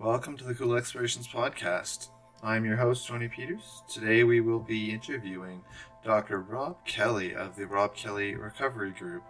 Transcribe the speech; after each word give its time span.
Welcome 0.00 0.36
to 0.36 0.44
the 0.44 0.54
Cool 0.54 0.76
Explorations 0.76 1.26
Podcast. 1.26 2.10
I'm 2.40 2.64
your 2.64 2.76
host, 2.76 3.08
Tony 3.08 3.26
Peters. 3.26 3.82
Today 3.92 4.22
we 4.22 4.40
will 4.40 4.60
be 4.60 4.92
interviewing 4.92 5.64
Dr. 6.04 6.38
Rob 6.38 6.76
Kelly 6.86 7.34
of 7.34 7.56
the 7.56 7.66
Rob 7.66 7.96
Kelly 7.96 8.36
Recovery 8.36 8.92
Group. 8.92 9.24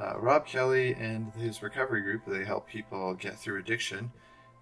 Uh, 0.00 0.16
Rob 0.20 0.46
Kelly 0.46 0.94
and 0.94 1.34
his 1.34 1.64
recovery 1.64 2.02
group, 2.02 2.22
they 2.28 2.44
help 2.44 2.68
people 2.68 3.12
get 3.14 3.36
through 3.40 3.58
addiction 3.58 4.12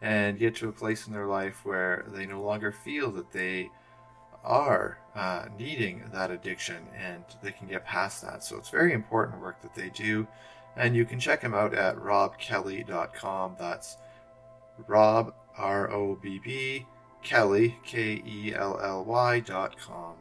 and 0.00 0.38
get 0.38 0.56
to 0.56 0.70
a 0.70 0.72
place 0.72 1.06
in 1.06 1.12
their 1.12 1.26
life 1.26 1.66
where 1.66 2.06
they 2.14 2.24
no 2.24 2.40
longer 2.40 2.72
feel 2.72 3.10
that 3.10 3.30
they 3.30 3.68
are 4.42 4.96
uh, 5.14 5.48
needing 5.58 6.02
that 6.14 6.30
addiction 6.30 6.82
and 6.96 7.24
they 7.42 7.52
can 7.52 7.66
get 7.66 7.84
past 7.84 8.22
that. 8.22 8.42
So 8.42 8.56
it's 8.56 8.70
very 8.70 8.94
important 8.94 9.42
work 9.42 9.60
that 9.60 9.74
they 9.74 9.90
do. 9.90 10.26
And 10.76 10.96
you 10.96 11.04
can 11.04 11.20
check 11.20 11.42
them 11.42 11.52
out 11.52 11.74
at 11.74 11.96
robkelly.com. 11.96 13.56
That's 13.58 13.98
Rob, 14.86 15.34
R 15.56 15.90
O 15.90 16.16
B 16.16 16.40
B, 16.42 16.86
Kelly, 17.22 17.78
K 17.84 18.22
E 18.26 18.54
L 18.54 18.78
L 18.82 19.04
Y 19.04 19.40
dot 19.40 19.78
com. 19.78 20.14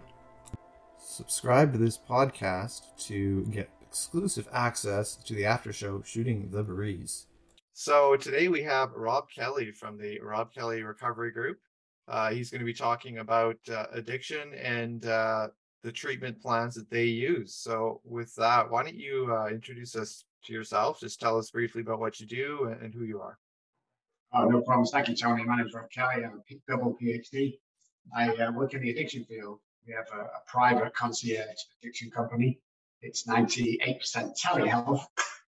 Subscribe 0.97 1.71
to 1.73 1.77
this 1.77 1.97
podcast 1.97 2.83
to 3.07 3.45
get 3.45 3.69
exclusive 3.81 4.47
access 4.51 5.15
to 5.15 5.33
the 5.33 5.45
after 5.45 5.71
show 5.71 6.01
Shooting 6.03 6.49
the 6.51 6.63
Breeze. 6.63 7.27
So 7.73 8.15
today 8.15 8.47
we 8.47 8.63
have 8.63 8.91
Rob 8.93 9.29
Kelly 9.29 9.71
from 9.71 9.97
the 9.97 10.19
Rob 10.21 10.53
Kelly 10.53 10.83
Recovery 10.83 11.31
Group. 11.31 11.59
Uh, 12.07 12.31
he's 12.31 12.51
going 12.51 12.59
to 12.59 12.65
be 12.65 12.73
talking 12.73 13.17
about 13.19 13.57
uh, 13.71 13.85
addiction 13.91 14.53
and 14.53 15.05
uh, 15.05 15.47
the 15.83 15.91
treatment 15.91 16.41
plans 16.41 16.75
that 16.75 16.89
they 16.89 17.05
use. 17.05 17.55
So, 17.55 18.01
with 18.03 18.33
that, 18.35 18.69
why 18.69 18.83
don't 18.83 18.95
you 18.95 19.31
uh, 19.31 19.47
introduce 19.47 19.95
us 19.95 20.25
to 20.45 20.53
yourself? 20.53 20.99
Just 20.99 21.19
tell 21.19 21.37
us 21.37 21.51
briefly 21.51 21.81
about 21.81 21.99
what 21.99 22.19
you 22.19 22.25
do 22.25 22.69
and, 22.71 22.81
and 22.81 22.93
who 22.93 23.05
you 23.05 23.21
are. 23.21 23.37
Oh, 24.37 24.43
no 24.43 24.59
problems. 24.59 24.91
Thank 24.91 25.07
you, 25.07 25.15
Tony. 25.15 25.45
My 25.45 25.55
name 25.55 25.67
is 25.67 25.73
Rob 25.73 25.89
Kelly. 25.89 26.25
I'm 26.25 26.41
a 26.49 26.55
double 26.67 26.97
PhD. 27.01 27.57
I 28.13 28.31
uh, 28.31 28.51
work 28.51 28.73
in 28.73 28.81
the 28.81 28.89
addiction 28.89 29.23
field. 29.23 29.59
We 29.87 29.93
have 29.93 30.07
a, 30.13 30.23
a, 30.23 30.41
private 30.45 30.93
concierge 30.93 31.55
addiction 31.81 32.11
company. 32.11 32.59
It's 33.01 33.25
98% 33.25 34.37
telehealth. 34.37 35.05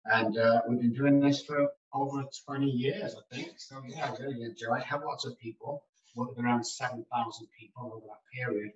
And 0.05 0.35
uh, 0.35 0.61
we've 0.67 0.79
been 0.79 0.93
doing 0.93 1.19
this 1.19 1.43
for 1.43 1.67
over 1.93 2.23
20 2.47 2.65
years, 2.65 3.15
I 3.15 3.35
think. 3.35 3.51
So, 3.57 3.83
yeah, 3.87 4.15
I 4.19 4.23
really 4.23 4.41
enjoy 4.41 4.77
it. 4.77 4.83
Have 4.83 5.03
lots 5.03 5.25
of 5.25 5.37
people, 5.37 5.83
worked 6.15 6.39
around 6.39 6.63
7,000 6.63 7.47
people 7.57 7.93
over 7.93 8.07
that 8.07 8.21
period. 8.33 8.71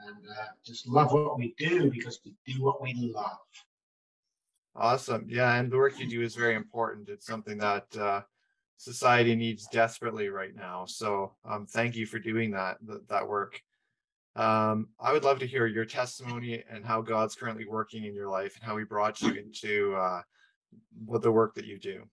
And 0.00 0.16
uh, 0.30 0.44
just 0.62 0.86
love 0.86 1.12
what 1.12 1.38
we 1.38 1.54
do 1.56 1.90
because 1.90 2.20
we 2.22 2.34
do 2.46 2.62
what 2.62 2.82
we 2.82 2.92
love. 3.14 3.38
Awesome. 4.76 5.24
Yeah. 5.26 5.54
And 5.54 5.72
the 5.72 5.78
work 5.78 5.98
you 5.98 6.06
do 6.06 6.20
is 6.20 6.34
very 6.34 6.54
important. 6.54 7.08
It's 7.08 7.26
something 7.26 7.56
that, 7.58 7.96
uh, 7.96 8.20
society 8.78 9.34
needs 9.34 9.66
desperately 9.66 10.28
right 10.28 10.54
now. 10.54 10.86
So 10.86 11.32
um, 11.44 11.66
thank 11.66 11.96
you 11.96 12.06
for 12.06 12.18
doing 12.18 12.52
that 12.52 12.78
that, 12.86 13.06
that 13.08 13.28
work. 13.28 13.60
Um, 14.36 14.88
I 15.00 15.12
would 15.12 15.24
love 15.24 15.40
to 15.40 15.46
hear 15.46 15.66
your 15.66 15.84
testimony 15.84 16.62
and 16.70 16.86
how 16.86 17.02
God's 17.02 17.34
currently 17.34 17.66
working 17.66 18.04
in 18.04 18.14
your 18.14 18.28
life 18.28 18.54
and 18.54 18.64
how 18.64 18.76
He 18.78 18.84
brought 18.84 19.20
you 19.20 19.34
into 19.34 19.94
uh, 19.96 20.22
what 21.04 21.22
the 21.22 21.32
work 21.32 21.54
that 21.56 21.66
you 21.66 21.78
do. 21.78 22.04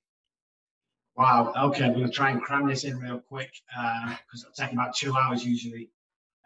Wow. 1.16 1.54
Okay, 1.56 1.86
I'm 1.86 1.94
going 1.94 2.08
to 2.08 2.12
try 2.12 2.32
and 2.32 2.42
cram 2.42 2.68
this 2.68 2.84
in 2.84 2.98
real 2.98 3.20
quick 3.20 3.54
because 3.70 4.44
uh, 4.44 4.50
it'll 4.50 4.66
take 4.66 4.74
about 4.74 4.96
two 4.96 5.16
hours 5.16 5.46
usually. 5.46 5.90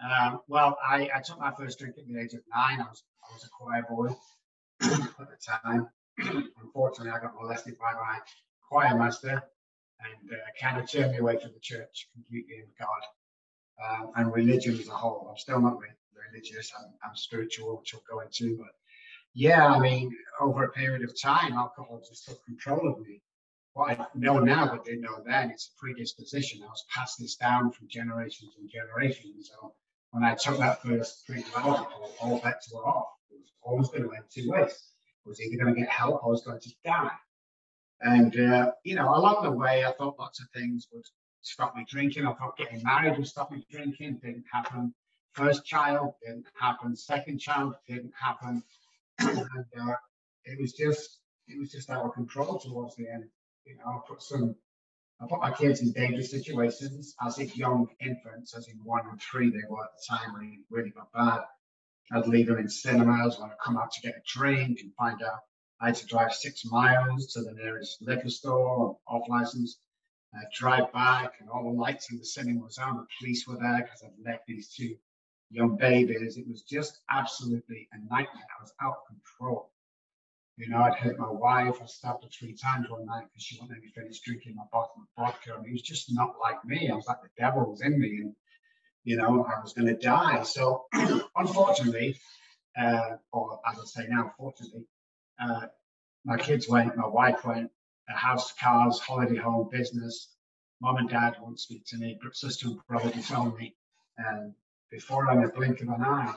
Um, 0.03 0.41
well, 0.47 0.77
I, 0.87 1.09
I, 1.15 1.21
took 1.21 1.39
my 1.39 1.51
first 1.57 1.79
drink 1.79 1.95
at 1.97 2.05
the 2.05 2.19
age 2.19 2.33
of 2.33 2.41
nine. 2.55 2.79
I 2.79 2.87
was 2.87 3.03
I 3.23 3.33
was 3.33 3.43
a 3.43 3.49
choir 3.49 3.83
boy 3.89 4.15
at 4.81 5.27
the 5.29 5.37
time. 5.45 5.87
Unfortunately, 6.63 7.11
I 7.11 7.19
got 7.19 7.33
molested 7.35 7.77
by 7.79 7.93
my 7.93 8.19
choir 8.69 8.97
master 8.97 9.43
and 10.01 10.31
uh, 10.31 10.35
kind 10.59 10.81
of 10.81 10.89
turned 10.89 11.11
me 11.11 11.17
away 11.17 11.37
from 11.37 11.51
the 11.53 11.59
church 11.59 12.07
completely 12.13 12.59
and 12.59 12.69
God 12.79 13.03
um, 13.83 14.11
and 14.15 14.33
religion 14.33 14.77
as 14.79 14.87
a 14.87 14.91
whole. 14.91 15.27
I'm 15.29 15.37
still 15.37 15.61
not 15.61 15.77
religious. 16.31 16.71
I'm, 16.77 16.93
I'm 17.03 17.15
spiritual, 17.15 17.77
which 17.77 17.93
I'll 17.93 18.03
go 18.09 18.19
into. 18.21 18.57
But 18.57 18.73
yeah, 19.33 19.67
I 19.67 19.79
mean, 19.79 20.15
over 20.39 20.63
a 20.63 20.71
period 20.71 21.03
of 21.03 21.19
time, 21.19 21.53
alcohol 21.53 22.01
just 22.07 22.25
took 22.25 22.43
control 22.45 22.87
of 22.91 22.99
me. 23.05 23.21
What 23.73 23.99
I 23.99 24.05
know 24.15 24.39
now, 24.39 24.67
but 24.67 24.83
didn't 24.83 25.01
know 25.01 25.21
then, 25.25 25.51
it's 25.51 25.71
a 25.73 25.79
predisposition. 25.79 26.61
I 26.63 26.67
was 26.67 26.83
passed 26.93 27.19
this 27.19 27.35
down 27.35 27.71
from 27.71 27.87
generations 27.87 28.53
and 28.59 28.69
generations. 28.69 29.51
So 29.53 29.73
when 30.11 30.23
I 30.23 30.33
took 30.35 30.57
that 30.57 30.81
first 30.81 31.25
drink 31.27 31.47
of 31.49 31.55
alcohol, 31.55 32.11
all 32.19 32.39
bets 32.39 32.73
were 32.73 32.85
off. 32.85 33.09
It 33.29 33.35
was 33.35 33.51
always 33.61 33.89
going 33.89 34.03
to 34.03 34.15
end 34.15 34.25
two 34.29 34.49
ways. 34.49 34.75
I 35.25 35.29
was 35.29 35.39
either 35.39 35.63
going 35.63 35.75
to 35.75 35.79
get 35.79 35.89
help 35.89 36.23
or 36.23 36.29
I 36.29 36.31
was 36.31 36.43
going 36.43 36.59
to 36.59 36.71
die. 36.83 37.11
And, 38.01 38.39
uh, 38.39 38.71
you 38.83 38.95
know, 38.95 39.13
along 39.13 39.43
the 39.43 39.51
way, 39.51 39.83
I 39.83 39.91
thought 39.91 40.19
lots 40.19 40.39
of 40.41 40.47
things 40.53 40.87
would 40.93 41.03
stop 41.41 41.75
me 41.75 41.85
drinking. 41.89 42.25
I 42.25 42.33
thought 42.33 42.57
getting 42.57 42.81
married 42.83 43.17
would 43.17 43.27
stop 43.27 43.51
me 43.51 43.65
drinking. 43.69 44.19
Didn't 44.23 44.45
happen. 44.51 44.93
First 45.33 45.65
child 45.65 46.13
didn't 46.25 46.47
happen. 46.59 46.95
Second 46.95 47.39
child 47.39 47.75
didn't 47.87 48.13
happen. 48.19 48.63
and 49.19 49.65
uh, 49.81 49.93
it 50.45 50.59
was 50.59 50.73
just, 50.73 51.19
it 51.47 51.59
was 51.59 51.71
just 51.71 51.89
out 51.89 52.05
of 52.05 52.13
control 52.13 52.59
towards 52.59 52.95
the 52.95 53.09
end. 53.09 53.25
You 53.65 53.75
know, 53.77 53.85
I 53.85 53.99
put 54.07 54.21
some, 54.21 54.55
I 55.21 55.25
put 55.27 55.41
my 55.41 55.51
kids 55.51 55.81
in 55.81 55.91
dangerous 55.91 56.31
situations 56.31 57.15
as 57.25 57.37
if 57.39 57.57
young 57.57 57.87
infants, 57.99 58.55
as 58.55 58.67
in 58.69 58.79
one 58.83 59.03
and 59.09 59.21
three 59.21 59.49
they 59.49 59.63
were 59.69 59.83
at 59.83 59.91
the 59.97 60.15
time 60.15 60.33
when 60.33 60.43
it 60.43 60.59
really 60.69 60.91
got 60.91 61.11
bad. 61.11 61.41
I'd 62.11 62.27
leave 62.27 62.47
them 62.47 62.57
in 62.57 62.69
cinemas 62.69 63.37
when 63.37 63.49
I'd 63.49 63.59
come 63.63 63.77
out 63.77 63.91
to 63.91 64.01
get 64.01 64.15
a 64.15 64.21
drink 64.25 64.79
and 64.81 64.93
find 64.95 65.21
out 65.21 65.41
I 65.81 65.87
had 65.87 65.95
to 65.95 66.05
drive 66.05 66.33
six 66.33 66.65
miles 66.65 67.27
to 67.33 67.41
the 67.41 67.53
nearest 67.53 68.01
liquor 68.01 68.29
store 68.29 68.97
off 69.07 69.29
license, 69.29 69.79
uh, 70.35 70.41
drive 70.53 70.91
back, 70.91 71.35
and 71.39 71.49
all 71.49 71.63
the 71.63 71.79
lights 71.79 72.11
in 72.11 72.17
the 72.17 72.25
cinema 72.25 72.65
was 72.65 72.77
on. 72.77 72.97
The 72.97 73.07
police 73.17 73.47
were 73.47 73.57
there 73.57 73.83
because 73.83 74.03
I'd 74.03 74.25
left 74.29 74.45
these 74.45 74.67
two 74.69 74.95
young 75.49 75.77
babies. 75.77 76.37
It 76.37 76.47
was 76.47 76.63
just 76.63 76.99
absolutely 77.09 77.87
a 77.93 77.97
nightmare. 77.97 78.47
I 78.59 78.61
was 78.61 78.73
out 78.81 78.97
of 78.97 79.07
control. 79.07 79.71
You 80.57 80.67
know, 80.67 80.81
I'd 80.81 80.95
hurt 80.95 81.17
my 81.17 81.31
wife. 81.31 81.81
I 81.81 81.85
stabbed 81.85 82.25
her 82.25 82.29
three 82.29 82.53
times 82.53 82.89
one 82.89 83.05
night 83.05 83.27
because 83.29 83.43
she 83.43 83.55
wouldn't 83.55 83.71
let 83.71 83.81
me 83.81 83.89
finish 83.95 84.19
drinking 84.19 84.55
my 84.55 84.65
bottle 84.73 84.95
of 84.97 85.07
vodka. 85.17 85.53
I 85.53 85.61
mean, 85.61 85.69
it 85.69 85.73
was 85.73 85.81
just 85.81 86.13
not 86.13 86.35
like 86.41 86.63
me. 86.65 86.89
I 86.91 86.95
was 86.95 87.07
like 87.07 87.21
the 87.21 87.29
devil 87.37 87.69
was 87.69 87.81
in 87.81 87.97
me, 87.97 88.17
and 88.21 88.35
you 89.05 89.15
know, 89.15 89.45
I 89.45 89.61
was 89.61 89.71
going 89.71 89.87
to 89.87 89.95
die. 89.95 90.43
So, 90.43 90.87
unfortunately, 91.37 92.19
uh, 92.77 93.15
or 93.31 93.61
as 93.65 93.79
I 93.79 93.85
say 93.85 94.07
now, 94.09 94.33
fortunately, 94.37 94.85
uh, 95.39 95.67
my 96.25 96.37
kids 96.37 96.67
went, 96.67 96.95
my 96.97 97.07
wife 97.07 97.45
went, 97.45 97.71
a 98.09 98.13
house, 98.13 98.53
cars, 98.53 98.99
holiday 98.99 99.37
home, 99.37 99.69
business. 99.71 100.35
Mom 100.81 100.97
and 100.97 101.09
dad 101.09 101.35
won't 101.41 101.59
speak 101.59 101.85
to 101.87 101.97
me, 101.97 102.19
sister 102.31 102.67
and 102.67 102.79
brother 102.87 103.09
disown 103.09 103.55
me. 103.57 103.75
And 104.17 104.53
before 104.89 105.29
I'm 105.29 105.43
a 105.43 105.49
blink 105.49 105.81
of 105.81 105.89
an 105.89 106.01
eye, 106.01 106.33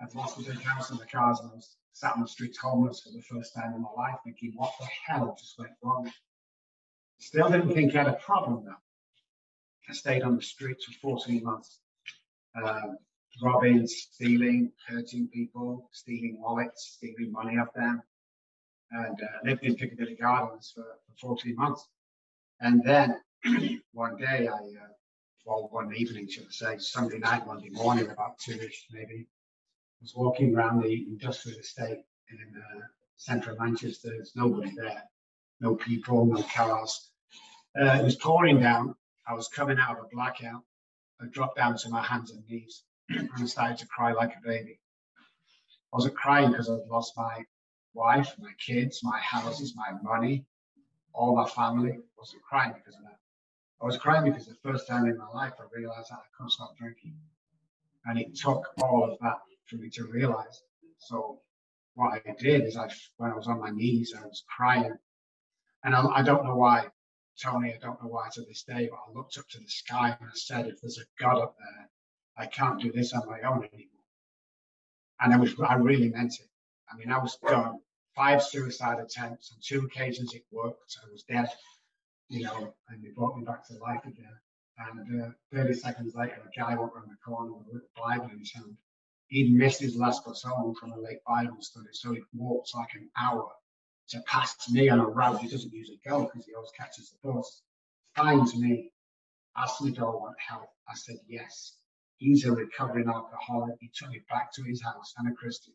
I've 0.00 0.14
lost 0.14 0.36
the 0.36 0.44
big 0.44 0.62
house 0.62 0.90
and 0.90 0.98
the 0.98 1.06
cars, 1.06 1.40
and 1.40 1.50
I 1.50 1.54
was 1.54 1.76
sat 1.92 2.14
on 2.14 2.22
the 2.22 2.28
streets 2.28 2.58
homeless 2.58 3.00
for 3.00 3.10
the 3.10 3.22
first 3.22 3.54
time 3.54 3.74
in 3.74 3.82
my 3.82 3.90
life, 3.96 4.16
thinking, 4.24 4.52
what 4.54 4.72
the 4.78 4.86
hell 5.06 5.36
just 5.38 5.58
went 5.58 5.72
wrong? 5.82 6.10
Still 7.18 7.50
didn't 7.50 7.74
think 7.74 7.94
I 7.94 8.04
had 8.04 8.08
a 8.08 8.12
problem 8.12 8.64
though. 8.64 8.74
I 9.88 9.92
stayed 9.92 10.22
on 10.22 10.36
the 10.36 10.42
streets 10.42 10.84
for 10.84 10.92
14 11.16 11.42
months, 11.42 11.80
um, 12.62 12.98
robbing, 13.42 13.86
stealing, 13.86 14.72
hurting 14.86 15.28
people, 15.28 15.88
stealing 15.92 16.38
wallets, 16.40 16.94
stealing 16.96 17.32
money 17.32 17.58
off 17.58 17.72
them, 17.74 18.02
and 18.90 19.20
uh, 19.22 19.26
lived 19.44 19.64
in 19.64 19.76
Piccadilly 19.76 20.16
Gardens 20.16 20.72
for, 20.74 20.84
for 21.06 21.36
14 21.36 21.54
months. 21.56 21.86
And 22.60 22.82
then 22.82 23.20
one 23.92 24.16
day, 24.16 24.48
I, 24.48 24.54
uh, 24.54 24.88
well, 25.44 25.68
one 25.70 25.94
evening, 25.94 26.28
should 26.28 26.46
I 26.46 26.50
say, 26.50 26.78
Sunday 26.78 27.18
night, 27.18 27.46
Monday 27.46 27.70
morning, 27.70 28.10
about 28.10 28.38
two-ish 28.38 28.86
maybe, 28.90 29.26
was 30.00 30.14
walking 30.16 30.54
around 30.54 30.82
the 30.82 31.06
industrial 31.08 31.58
estate 31.58 31.98
in 32.30 32.38
uh, 32.56 32.80
central 33.16 33.56
Manchester. 33.56 34.10
There's 34.10 34.32
nobody 34.34 34.72
there, 34.76 35.02
no 35.60 35.76
people, 35.76 36.26
no 36.26 36.42
cars. 36.42 37.10
Uh, 37.80 37.98
it 38.00 38.04
was 38.04 38.16
pouring 38.16 38.60
down. 38.60 38.94
I 39.26 39.34
was 39.34 39.48
coming 39.48 39.78
out 39.78 39.98
of 39.98 40.04
a 40.04 40.08
blackout. 40.12 40.62
I 41.20 41.26
dropped 41.26 41.56
down 41.56 41.76
to 41.78 41.88
my 41.88 42.02
hands 42.02 42.30
and 42.30 42.44
knees 42.48 42.84
and 43.08 43.30
I 43.36 43.44
started 43.46 43.78
to 43.78 43.86
cry 43.86 44.12
like 44.12 44.32
a 44.36 44.46
baby. 44.46 44.78
I 45.92 45.96
wasn't 45.96 46.16
crying 46.16 46.50
because 46.50 46.68
I'd 46.68 46.88
lost 46.90 47.14
my 47.16 47.44
wife, 47.94 48.34
my 48.38 48.52
kids, 48.64 49.00
my 49.02 49.18
houses, 49.18 49.74
my 49.74 49.96
money, 50.02 50.44
all 51.14 51.34
my 51.34 51.48
family. 51.48 51.92
I 51.92 52.00
wasn't 52.18 52.42
crying 52.42 52.72
because 52.72 52.96
of 52.96 53.02
that. 53.02 53.18
I 53.80 53.86
was 53.86 53.96
crying 53.96 54.30
because 54.30 54.46
the 54.46 54.56
first 54.62 54.86
time 54.86 55.06
in 55.06 55.16
my 55.16 55.28
life 55.28 55.54
I 55.58 55.64
realized 55.74 56.10
that 56.10 56.16
I 56.18 56.28
couldn't 56.36 56.50
stop 56.50 56.76
drinking. 56.76 57.14
And 58.04 58.18
it 58.18 58.34
took 58.34 58.68
all 58.82 59.04
of 59.04 59.18
that 59.20 59.38
for 59.66 59.76
me 59.76 59.88
to 59.90 60.04
realize. 60.04 60.62
So 60.98 61.40
what 61.94 62.22
I 62.26 62.34
did 62.38 62.64
is 62.64 62.76
I, 62.76 62.88
when 63.16 63.30
I 63.30 63.36
was 63.36 63.46
on 63.46 63.60
my 63.60 63.70
knees, 63.70 64.14
I 64.16 64.24
was 64.26 64.44
crying. 64.54 64.96
And 65.84 65.94
I, 65.94 66.04
I 66.06 66.22
don't 66.22 66.44
know 66.44 66.56
why, 66.56 66.88
Tony, 67.40 67.72
I 67.72 67.78
don't 67.78 68.02
know 68.02 68.08
why 68.08 68.28
to 68.32 68.42
this 68.42 68.64
day, 68.64 68.88
but 68.90 68.98
I 69.08 69.16
looked 69.16 69.38
up 69.38 69.48
to 69.48 69.58
the 69.58 69.68
sky 69.68 70.16
and 70.20 70.28
I 70.28 70.32
said, 70.34 70.66
if 70.66 70.80
there's 70.80 70.98
a 70.98 71.22
God 71.22 71.40
up 71.40 71.56
there, 71.58 71.88
I 72.38 72.46
can't 72.46 72.80
do 72.80 72.92
this 72.92 73.12
on 73.12 73.26
my 73.28 73.40
own 73.42 73.64
anymore. 73.74 74.04
And 75.20 75.34
I 75.34 75.38
was, 75.38 75.54
I 75.60 75.74
really 75.74 76.10
meant 76.10 76.34
it. 76.34 76.48
I 76.92 76.96
mean, 76.96 77.10
I 77.10 77.18
was 77.18 77.36
done. 77.36 77.80
Five 78.16 78.42
suicide 78.42 79.00
attempts. 79.00 79.52
On 79.52 79.58
two 79.62 79.86
occasions, 79.86 80.34
it 80.34 80.44
worked. 80.52 80.98
I 81.06 81.10
was 81.12 81.24
dead. 81.24 81.48
you 82.28 82.44
know, 82.44 82.74
and 82.88 83.02
they 83.02 83.10
brought 83.10 83.36
me 83.38 83.44
back 83.44 83.66
to 83.68 83.74
life 83.78 84.04
again. 84.06 84.38
And 84.78 85.22
uh, 85.22 85.30
30 85.52 85.74
seconds 85.74 86.14
later, 86.14 86.38
a 86.46 86.58
guy 86.58 86.76
walked 86.76 86.96
around 86.96 87.10
the 87.10 87.16
corner 87.24 87.52
with 87.52 87.66
a 87.68 87.72
little 87.74 87.88
Bible 87.96 88.30
in 88.32 88.38
his 88.40 88.52
hand. 88.52 88.76
He'd 89.28 89.54
missed 89.54 89.80
his 89.80 89.96
last 89.96 90.24
bus 90.24 90.42
home 90.42 90.74
from 90.74 90.92
a 90.92 90.98
late 90.98 91.24
Bible 91.26 91.60
study, 91.60 91.88
so 91.92 92.12
he 92.14 92.22
walked 92.34 92.74
like 92.74 92.94
an 92.94 93.10
hour 93.18 93.50
to 94.10 94.20
pass 94.26 94.70
me 94.70 94.88
on 94.88 95.00
a 95.00 95.06
route 95.06 95.40
he 95.40 95.48
doesn't 95.48 95.72
usually 95.72 96.00
go 96.06 96.24
because 96.24 96.46
he 96.46 96.54
always 96.54 96.70
catches 96.78 97.10
the 97.10 97.32
bus. 97.32 97.62
Finds 98.14 98.56
me, 98.56 98.92
asks 99.56 99.82
me 99.82 99.92
do 99.92 100.06
I 100.06 100.10
want 100.10 100.36
help. 100.38 100.70
I 100.88 100.94
said 100.94 101.16
yes. 101.28 101.77
He's 102.18 102.44
a 102.44 102.52
recovering 102.52 103.08
alcoholic. 103.08 103.76
He 103.80 103.90
took 103.94 104.10
me 104.10 104.20
back 104.28 104.52
to 104.54 104.62
his 104.62 104.82
house, 104.82 105.14
Anna 105.18 105.34
Christie, 105.34 105.74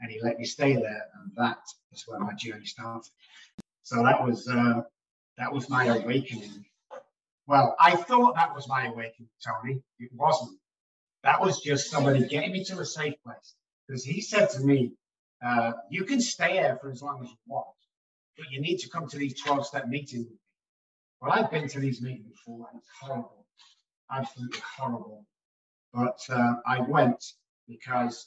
and 0.00 0.10
he 0.10 0.20
let 0.22 0.38
me 0.38 0.44
stay 0.44 0.74
there, 0.74 1.06
and 1.14 1.32
that 1.36 1.58
is 1.92 2.04
where 2.06 2.20
my 2.20 2.32
journey 2.34 2.64
started. 2.66 3.10
So 3.82 4.02
that 4.02 4.24
was 4.24 4.48
uh, 4.48 4.82
that 5.38 5.52
was 5.52 5.68
my 5.68 5.86
awakening. 5.86 6.64
Well, 7.46 7.76
I 7.80 7.96
thought 7.96 8.36
that 8.36 8.54
was 8.54 8.68
my 8.68 8.86
awakening, 8.86 9.28
Tony. 9.44 9.82
It 9.98 10.10
wasn't. 10.12 10.58
That 11.22 11.40
was 11.40 11.60
just 11.60 11.90
somebody 11.90 12.26
getting 12.26 12.52
me 12.52 12.64
to 12.64 12.78
a 12.78 12.84
safe 12.84 13.14
place. 13.24 13.54
Because 13.86 14.04
he 14.04 14.20
said 14.20 14.50
to 14.50 14.60
me, 14.60 14.92
uh, 15.44 15.72
you 15.90 16.04
can 16.04 16.20
stay 16.20 16.52
here 16.52 16.78
for 16.80 16.90
as 16.90 17.02
long 17.02 17.22
as 17.22 17.30
you 17.30 17.36
want, 17.46 17.66
but 18.36 18.50
you 18.50 18.60
need 18.60 18.78
to 18.78 18.88
come 18.88 19.08
to 19.08 19.16
these 19.18 19.40
12 19.40 19.66
step 19.66 19.88
meetings. 19.88 20.28
Well, 21.20 21.32
I've 21.32 21.50
been 21.50 21.68
to 21.68 21.80
these 21.80 22.02
meetings 22.02 22.28
before 22.28 22.68
and 22.70 22.80
it's 22.80 22.88
horrible, 23.00 23.46
absolutely 24.10 24.60
horrible. 24.76 25.24
But 25.96 26.20
uh, 26.28 26.56
I 26.66 26.80
went 26.80 27.24
because, 27.66 28.26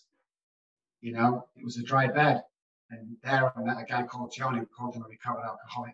you 1.02 1.14
know, 1.14 1.46
it 1.56 1.64
was 1.64 1.78
a 1.78 1.84
dry 1.84 2.08
bed. 2.08 2.42
And 2.90 3.18
there 3.24 3.54
I 3.56 3.62
met 3.62 3.80
a 3.80 3.86
guy 3.86 4.02
called 4.08 4.34
Johnny, 4.36 4.58
who 4.58 4.66
called 4.66 4.96
him 4.96 5.04
a 5.04 5.08
recovered 5.08 5.44
alcoholic. 5.44 5.94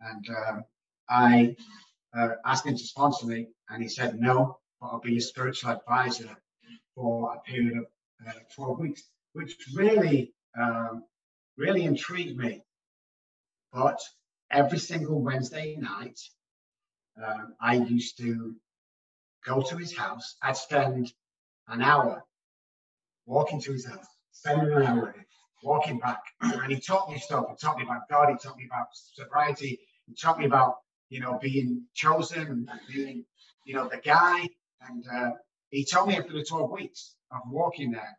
And 0.00 0.26
um, 0.30 0.64
I 1.08 1.54
uh, 2.12 2.30
asked 2.44 2.66
him 2.66 2.76
to 2.76 2.84
sponsor 2.84 3.26
me, 3.26 3.46
and 3.68 3.80
he 3.80 3.88
said 3.88 4.18
no, 4.18 4.58
but 4.80 4.88
I'll 4.88 5.00
be 5.00 5.12
your 5.12 5.20
spiritual 5.20 5.70
advisor 5.70 6.36
for 6.96 7.32
a 7.36 7.40
period 7.48 7.78
of 7.78 7.86
uh, 8.26 8.32
12 8.56 8.80
weeks, 8.80 9.02
which 9.32 9.54
really, 9.76 10.34
um, 10.60 11.04
really 11.56 11.84
intrigued 11.84 12.36
me. 12.36 12.64
But 13.72 14.00
every 14.50 14.78
single 14.78 15.22
Wednesday 15.22 15.76
night, 15.76 16.18
um, 17.24 17.54
I 17.60 17.76
used 17.76 18.18
to 18.18 18.56
go 19.46 19.62
to 19.62 19.76
his 19.76 19.96
house. 19.96 20.36
I'd 20.42 20.56
spend 20.56 21.12
an 21.68 21.82
hour 21.82 22.24
walking 23.26 23.60
to 23.62 23.72
his 23.72 23.86
house, 23.86 24.06
spending 24.32 24.72
an 24.72 24.82
hour 24.82 25.14
walking 25.62 25.98
back. 25.98 26.22
And 26.40 26.72
he 26.72 26.80
taught 26.80 27.10
me 27.10 27.18
stuff. 27.18 27.46
He 27.50 27.56
taught 27.56 27.78
me 27.78 27.84
about 27.84 28.08
God. 28.10 28.28
He 28.30 28.36
taught 28.36 28.56
me 28.56 28.66
about 28.66 28.88
sobriety. 28.92 29.80
He 30.06 30.14
taught 30.14 30.38
me 30.38 30.46
about, 30.46 30.76
you 31.08 31.20
know, 31.20 31.38
being 31.40 31.82
chosen 31.94 32.68
and 32.70 32.80
being, 32.92 33.24
you 33.64 33.74
know, 33.74 33.88
the 33.88 33.98
guy. 33.98 34.48
And 34.88 35.04
uh, 35.12 35.30
he 35.70 35.84
told 35.84 36.08
me 36.08 36.16
after 36.16 36.32
the 36.32 36.44
12 36.44 36.70
weeks 36.70 37.16
of 37.32 37.40
walking 37.50 37.90
there, 37.90 38.18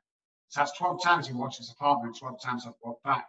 so 0.50 0.62
that's 0.62 0.78
12 0.78 1.04
times 1.04 1.28
he 1.28 1.34
watched 1.34 1.58
his 1.58 1.72
apartment, 1.72 2.18
12 2.18 2.42
times 2.42 2.66
I've 2.66 2.74
walked 2.82 3.04
back. 3.04 3.28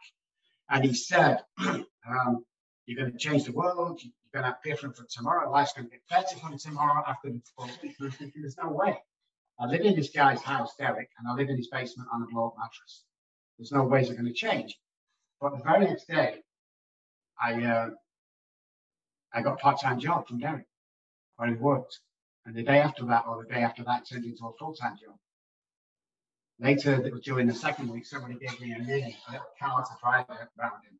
And 0.70 0.84
he 0.84 0.94
said, 0.94 1.38
um, 1.58 2.44
You're 2.86 2.98
going 2.98 3.12
to 3.12 3.18
change 3.18 3.44
the 3.44 3.52
world. 3.52 4.00
Going 4.38 4.44
to 4.44 4.54
have 4.54 4.62
different 4.62 4.96
for 4.96 5.04
tomorrow. 5.10 5.50
Life's 5.50 5.72
going 5.72 5.88
to 5.88 5.90
get 5.90 6.08
better 6.08 6.36
from 6.36 6.56
tomorrow 6.56 7.02
after 7.08 7.28
the 7.28 7.42
12 7.56 7.82
weeks. 7.82 7.96
There's 8.36 8.56
no 8.56 8.68
way. 8.68 8.96
I 9.58 9.66
live 9.66 9.80
in 9.80 9.96
this 9.96 10.10
guy's 10.10 10.40
house, 10.42 10.76
Derek, 10.78 11.10
and 11.18 11.26
I 11.26 11.34
live 11.34 11.48
in 11.48 11.56
his 11.56 11.66
basement 11.66 12.08
on 12.12 12.22
a 12.22 12.26
blow 12.26 12.46
up 12.46 12.54
mattress. 12.56 13.02
There's 13.58 13.72
no 13.72 13.82
ways 13.82 14.10
are 14.10 14.14
going 14.14 14.26
to 14.26 14.32
change. 14.32 14.78
But 15.40 15.56
the 15.56 15.64
very 15.64 15.86
next 15.86 16.06
day, 16.06 16.36
I 17.42 17.64
uh, 17.64 17.90
I 19.34 19.42
got 19.42 19.54
a 19.54 19.56
part-time 19.56 19.98
job 19.98 20.28
from 20.28 20.38
Derek 20.38 20.66
where 21.34 21.48
he 21.48 21.56
worked. 21.56 21.98
And 22.46 22.54
the 22.54 22.62
day 22.62 22.78
after 22.78 23.06
that, 23.06 23.24
or 23.26 23.42
the 23.42 23.52
day 23.52 23.62
after 23.62 23.82
that, 23.82 24.08
turned 24.08 24.24
into 24.24 24.46
a 24.46 24.52
full-time 24.56 24.98
job. 25.04 25.16
Later, 26.60 27.10
during 27.24 27.48
the 27.48 27.54
second 27.54 27.88
week, 27.90 28.06
somebody 28.06 28.34
gave 28.34 28.60
me 28.60 28.72
a 28.72 28.78
mini, 28.78 29.16
a 29.28 29.32
little 29.32 29.46
car 29.58 29.82
to 29.82 29.90
drive 30.00 30.26
around 30.30 30.82
in. 30.88 30.96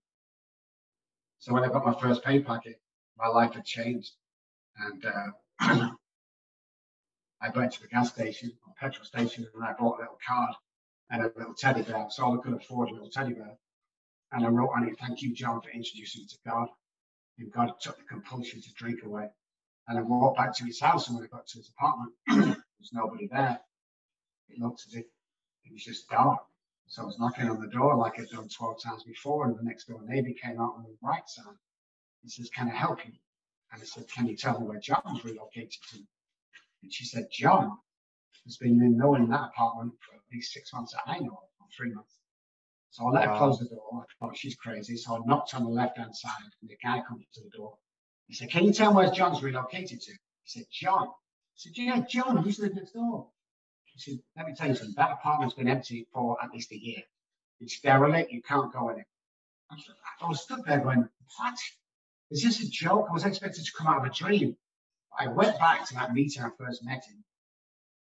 So 1.39 1.55
when 1.55 1.63
I 1.63 1.69
got 1.69 1.87
my 1.87 1.95
first 2.01 2.25
pay 2.25 2.41
packet, 2.41 2.81
my 3.19 3.29
life 3.29 3.55
had 3.55 3.65
changed. 3.65 4.13
And 4.79 5.05
uh, 5.05 5.31
I 7.41 7.51
went 7.55 7.73
to 7.73 7.83
the 7.83 7.89
gas 7.89 8.11
station, 8.11 8.53
or 8.67 8.75
petrol 8.79 9.05
station, 9.05 9.47
and 9.55 9.65
I 9.65 9.73
bought 9.73 9.99
a 9.99 10.03
little 10.03 10.19
card 10.27 10.55
and 11.11 11.23
a 11.23 11.33
little 11.37 11.55
teddy 11.55 11.83
bear. 11.83 12.07
So 12.11 12.25
all 12.25 12.39
I 12.39 12.43
could 12.43 12.55
afford 12.55 12.91
a 12.91 12.93
little 12.93 13.11
teddy 13.11 13.35
bear. 13.35 13.57
And 14.33 14.45
I 14.45 14.49
wrote 14.49 14.71
on 14.77 14.87
it, 14.89 14.99
thank 14.99 15.23
you, 15.23 15.35
John, 15.35 15.61
for 15.61 15.71
introducing 15.71 16.23
me 16.23 16.29
to 16.29 16.39
God. 16.47 16.69
And 17.39 17.53
God 17.53 17.73
took 17.81 17.97
the 17.97 18.05
compulsion 18.05 18.61
to 18.61 18.73
drink 18.75 19.03
away. 19.05 19.29
And 19.87 19.99
I 19.99 20.03
walked 20.03 20.37
back 20.37 20.55
to 20.57 20.65
his 20.65 20.81
house, 20.81 21.09
and 21.09 21.17
when 21.17 21.25
I 21.25 21.29
got 21.29 21.47
to 21.47 21.59
his 21.59 21.71
apartment, 21.71 22.13
there 22.27 22.65
was 22.79 22.93
nobody 22.93 23.27
there. 23.29 23.59
It 24.51 24.59
looked 24.59 24.83
as 24.87 24.95
if 24.95 25.07
it 25.65 25.73
was 25.73 25.85
just 25.85 26.09
dark. 26.11 26.41
So 26.89 27.03
I 27.03 27.07
was 27.07 27.19
knocking 27.19 27.49
on 27.49 27.61
the 27.61 27.69
door 27.69 27.97
like 27.97 28.19
I'd 28.19 28.29
done 28.29 28.49
12 28.49 28.83
times 28.83 29.05
before, 29.05 29.47
and 29.47 29.59
the 29.59 29.63
next 29.63 29.87
door 29.87 30.01
neighbor 30.05 30.31
came 30.43 30.61
out 30.61 30.75
on 30.77 30.85
the 30.85 30.97
right 31.03 31.27
side. 31.27 31.57
He 32.23 32.29
says, 32.31 32.51
Can 32.51 32.69
I 32.69 32.75
help 32.75 33.05
you? 33.07 33.13
And 33.73 33.83
I 33.83 33.85
said, 33.85 34.09
Can 34.09 34.27
you 34.27 34.37
tell 34.37 34.61
me 34.61 34.67
where 34.67 34.81
John's 34.81 35.25
relocated 35.25 35.73
to? 35.91 35.99
And 36.83 36.93
she 36.93 37.05
said, 37.05 37.29
John 37.33 37.79
has 38.45 38.57
been 38.57 38.81
in 38.83 38.97
knowing 38.97 39.29
that 39.29 39.51
apartment 39.53 39.95
for 40.01 40.15
at 40.15 40.23
least 40.33 40.53
six 40.53 40.73
months 40.73 40.93
that 40.93 41.03
I 41.07 41.19
know, 41.19 41.39
or 41.61 41.67
three 41.77 41.93
months. 41.93 42.15
So 42.91 43.07
I 43.07 43.11
let 43.11 43.27
wow. 43.29 43.33
her 43.33 43.39
close 43.39 43.59
the 43.59 43.67
door. 43.67 44.05
I 44.05 44.05
thought 44.19 44.37
she's 44.37 44.57
crazy. 44.57 44.97
So 44.97 45.17
I 45.17 45.19
knocked 45.27 45.55
on 45.55 45.65
the 45.65 45.71
left 45.71 45.99
hand 45.99 46.17
side, 46.17 46.33
and 46.61 46.71
the 46.71 46.77
guy 46.83 47.03
comes 47.07 47.27
to 47.35 47.43
the 47.43 47.51
door. 47.51 47.77
He 48.27 48.35
said, 48.35 48.51
Can 48.51 48.65
you 48.65 48.73
tell 48.73 48.93
me 48.93 48.97
where 48.97 49.11
John's 49.11 49.43
relocated 49.43 50.01
to? 50.01 50.13
He 50.13 50.19
said, 50.47 50.65
John. 50.71 51.09
I 51.09 51.57
said, 51.57 51.73
Yeah, 51.77 52.01
John, 52.09 52.43
he's 52.43 52.59
lived 52.59 52.77
next 52.77 52.93
door. 52.93 53.29
He 53.85 54.01
said, 54.01 54.21
Let 54.37 54.47
me 54.47 54.55
tell 54.55 54.69
you 54.69 54.75
something. 54.75 54.95
That 54.97 55.13
apartment's 55.13 55.55
been 55.55 55.69
empty 55.69 56.07
for 56.13 56.43
at 56.43 56.51
least 56.51 56.73
a 56.73 56.79
year. 56.79 57.03
It's 57.61 57.81
derelict. 57.81 58.33
You 58.33 58.43
can't 58.43 58.73
go 58.73 58.91
in 58.91 59.01
it. 59.01 59.07
I 59.71 60.29
was 60.29 60.43
stood 60.43 60.61
there 60.67 60.81
going, 60.81 61.09
What? 61.39 61.59
Is 62.31 62.43
this 62.43 62.63
a 62.63 62.69
joke? 62.69 63.07
I 63.09 63.13
was 63.13 63.25
expected 63.25 63.65
to 63.65 63.73
come 63.73 63.87
out 63.87 63.99
of 63.99 64.11
a 64.11 64.15
dream. 64.15 64.57
I 65.19 65.29
went 65.29 65.59
back 65.59 65.87
to 65.89 65.95
that 65.95 66.13
meeting 66.13 66.43
I 66.43 66.51
first 66.59 66.85
met 66.85 67.05
him. 67.05 67.25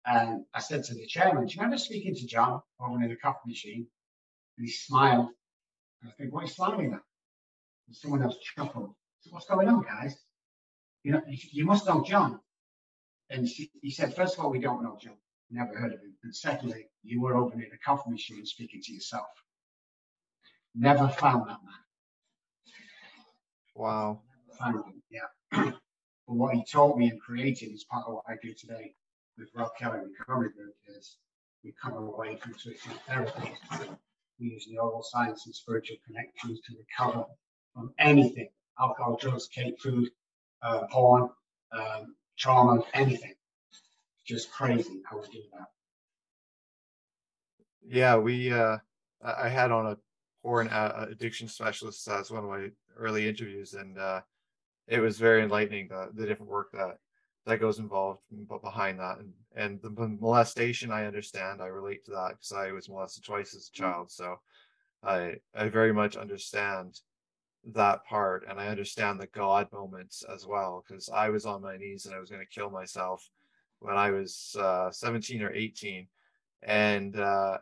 And 0.05 0.45
I 0.55 0.61
said 0.61 0.85
to 0.85 0.95
the 0.95 1.07
chairman, 1.07 1.47
Do 1.47 1.55
you 1.55 1.61
remember 1.61 1.79
speaking 1.79 2.15
to 2.15 2.27
John 2.27 2.61
over 2.81 3.03
in 3.03 3.09
the 3.09 3.17
coffee 3.17 3.49
machine? 3.49 3.87
And 4.57 4.67
he 4.67 4.73
smiled. 4.73 5.29
And 6.03 6.11
I 6.11 6.15
think, 6.15 6.33
What 6.33 6.41
are 6.41 6.47
you 6.47 6.53
smiling 6.53 6.93
at? 6.93 7.01
And 7.89 7.97
someone 7.97 8.23
else 8.23 8.37
chuckled. 8.39 8.95
So 9.21 9.31
what's 9.31 9.47
going 9.47 9.69
on, 9.69 9.83
guys? 9.83 10.17
You 11.03 11.13
know, 11.13 11.23
you 11.29 11.65
must 11.65 11.87
know 11.87 12.05
John. 12.05 12.41
And 13.31 13.47
he 13.47 13.91
said, 13.91 14.15
First 14.15 14.39
of 14.39 14.45
all, 14.45 14.51
we 14.51 14.61
don't 14.61 14.83
know 14.83 14.99
John. 15.01 15.17
Never 15.51 15.77
heard 15.77 15.93
of 15.93 16.01
him. 16.01 16.15
And 16.25 16.35
secondly, 16.35 16.89
you 17.03 17.21
were 17.21 17.37
over 17.37 17.55
in 17.55 17.61
the 17.61 17.79
coffee 17.85 18.11
machine 18.11 18.45
speaking 18.47 18.81
to 18.83 18.93
yourself. 18.93 19.27
Never 20.75 21.09
found 21.09 21.43
that 21.43 21.59
man. 21.65 21.86
Wow. 23.77 24.21
Found 24.59 24.85
him, 24.87 25.03
yeah. 25.11 25.21
but 25.53 25.75
what 26.27 26.55
he 26.55 26.65
taught 26.65 26.97
me 26.97 27.11
and 27.11 27.21
created 27.21 27.75
is 27.75 27.85
part 27.85 28.07
of 28.07 28.15
what 28.15 28.25
I 28.27 28.37
do 28.43 28.55
today 28.55 28.95
with 29.37 29.51
Rob 29.55 29.71
Kelly 29.79 29.99
Recovery 30.19 30.49
Group 30.57 30.75
is 30.97 31.19
we 31.63 31.75
come 31.83 31.93
away 31.93 32.37
from 32.37 32.55
traditional 32.55 32.97
therapy. 33.07 33.53
We 34.41 34.47
use 34.47 34.67
neuroscience 34.73 35.45
and 35.45 35.55
spiritual 35.55 35.99
connections 36.07 36.61
to 36.61 36.75
recover 36.79 37.27
from 37.75 37.93
anything 37.99 38.49
alcohol, 38.81 39.19
drugs, 39.21 39.47
cake, 39.49 39.79
food, 39.79 40.09
uh, 40.63 40.87
porn, 40.91 41.29
um, 41.73 42.15
trauma, 42.39 42.83
anything. 42.95 43.35
Just 44.27 44.51
crazy 44.51 45.03
how 45.09 45.19
we 45.19 45.27
do 45.29 45.43
that. 45.53 45.69
Yeah, 47.87 48.17
we, 48.17 48.53
uh, 48.53 48.79
I 49.23 49.49
had 49.49 49.71
on 49.71 49.87
a 49.87 49.99
porn 50.47 50.69
uh, 50.69 51.07
addiction 51.11 51.49
specialist 51.49 52.07
as 52.07 52.31
one 52.31 52.45
of 52.45 52.51
my 52.51 52.69
early 52.97 53.29
interviews, 53.29 53.75
and 53.75 53.99
uh, 53.99 54.21
it 54.87 55.01
was 55.01 55.19
very 55.19 55.43
enlightening 55.43 55.89
the, 55.89 56.09
the 56.15 56.25
different 56.25 56.51
work 56.51 56.71
that 56.73 56.99
that 57.47 57.61
goes 57.61 57.79
involved 57.81 58.21
behind 58.63 58.99
that 58.99 59.19
and 59.19 59.33
and 59.55 59.81
the 59.81 60.09
molestation 60.21 60.91
i 60.91 61.07
understand 61.07 61.63
i 61.63 61.67
relate 61.67 62.05
to 62.05 62.11
that 62.11 62.31
because 62.31 62.53
i 62.53 62.73
was 62.73 62.89
molested 62.89 63.23
twice 63.23 63.55
as 63.55 63.69
a 63.69 63.71
mm. 63.71 63.75
child 63.75 64.11
so 64.11 64.41
i 65.05 65.33
i 65.55 65.69
very 65.69 65.93
much 65.93 66.17
understand 66.17 67.01
that 67.73 68.05
part 68.05 68.45
and 68.49 68.59
i 68.59 68.67
understand 68.67 69.21
the 69.21 69.29
god 69.29 69.69
moments 69.73 70.25
as 70.35 70.45
well 70.45 70.85
because 70.87 71.09
i 71.09 71.29
was 71.29 71.47
on 71.47 71.63
my 71.63 71.77
knees 71.77 72.07
and 72.07 72.15
i 72.17 72.19
was 72.19 72.31
going 72.31 72.43
to 72.43 72.55
kill 72.55 72.69
myself 72.69 73.31
when 73.79 73.97
i 73.97 74.11
was 74.11 74.57
uh, 74.59 74.91
17 74.91 75.41
or 75.43 75.53
18 75.53 76.09
and 76.65 77.17
uh, 77.17 77.59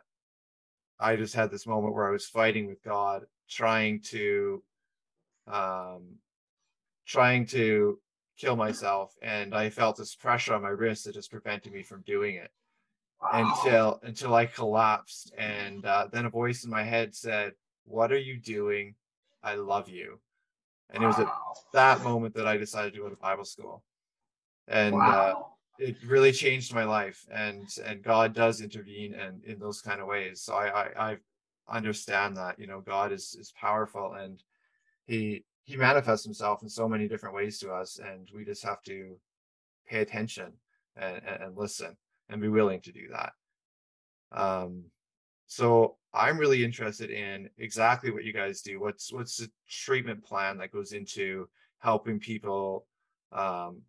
i 0.99 1.15
just 1.15 1.35
had 1.35 1.51
this 1.51 1.67
moment 1.67 1.93
where 1.93 2.07
i 2.07 2.11
was 2.11 2.27
fighting 2.27 2.67
with 2.67 2.83
god 2.83 3.23
trying 3.49 4.01
to 4.01 4.63
um 5.47 6.15
trying 7.05 7.45
to 7.45 7.99
kill 8.37 8.55
myself 8.55 9.13
and 9.21 9.55
i 9.55 9.69
felt 9.69 9.97
this 9.97 10.15
pressure 10.15 10.53
on 10.53 10.61
my 10.61 10.69
wrist 10.69 11.05
that 11.05 11.13
just 11.13 11.31
prevented 11.31 11.71
me 11.71 11.83
from 11.83 12.01
doing 12.01 12.35
it 12.35 12.51
wow. 13.21 13.29
until 13.33 13.99
until 14.03 14.33
i 14.35 14.45
collapsed 14.45 15.33
and 15.37 15.85
uh, 15.85 16.07
then 16.11 16.25
a 16.25 16.29
voice 16.29 16.63
in 16.65 16.71
my 16.71 16.83
head 16.83 17.15
said 17.15 17.53
what 17.85 18.11
are 18.11 18.19
you 18.19 18.37
doing 18.37 18.95
i 19.43 19.55
love 19.55 19.89
you 19.89 20.19
And 20.89 21.03
wow. 21.03 21.09
it 21.09 21.17
was 21.17 21.19
at 21.19 21.33
that 21.73 22.03
moment 22.03 22.35
that 22.35 22.47
I 22.47 22.57
decided 22.57 22.93
to 22.93 22.99
go 22.99 23.09
to 23.09 23.15
Bible 23.15 23.45
school. 23.45 23.83
And 24.67 24.93
uh, 24.93 24.97
wow. 24.97 25.31
uh, 25.31 25.54
it 25.79 25.95
really 26.05 26.31
changed 26.31 26.73
my 26.73 26.83
life. 26.83 27.25
And 27.31 27.67
and 27.85 28.01
God 28.03 28.33
does 28.33 28.61
intervene 28.61 29.13
and 29.13 29.43
in 29.43 29.59
those 29.59 29.81
kind 29.81 30.01
of 30.01 30.07
ways. 30.07 30.41
So 30.41 30.53
I, 30.55 30.91
I 30.97 31.17
I 31.67 31.77
understand 31.77 32.37
that, 32.37 32.59
you 32.59 32.67
know, 32.67 32.81
God 32.81 33.11
is 33.11 33.35
is 33.39 33.53
powerful 33.59 34.13
and 34.13 34.41
he 35.05 35.43
he 35.63 35.75
manifests 35.75 36.23
himself 36.23 36.61
in 36.61 36.69
so 36.69 36.87
many 36.87 37.07
different 37.07 37.35
ways 37.35 37.59
to 37.59 37.71
us 37.71 37.99
and 37.99 38.29
we 38.33 38.45
just 38.45 38.63
have 38.63 38.81
to 38.83 39.17
pay 39.87 40.01
attention 40.01 40.53
and, 40.95 41.21
and, 41.25 41.57
listen 41.57 41.95
and 42.29 42.41
be 42.41 42.47
willing 42.47 42.79
to 42.81 42.91
do 42.91 43.07
that 43.11 43.33
um 44.31 44.83
so 45.47 45.97
i'm 46.13 46.37
really 46.37 46.63
interested 46.63 47.09
in 47.09 47.49
exactly 47.57 48.11
what 48.11 48.23
you 48.23 48.33
guys 48.33 48.61
do 48.61 48.79
what's 48.79 49.11
what's 49.11 49.37
the 49.37 49.49
treatment 49.69 50.23
plan 50.23 50.57
that 50.57 50.71
goes 50.71 50.93
into 50.93 51.47
helping 51.79 52.19
people 52.19 52.85
um 53.31 53.81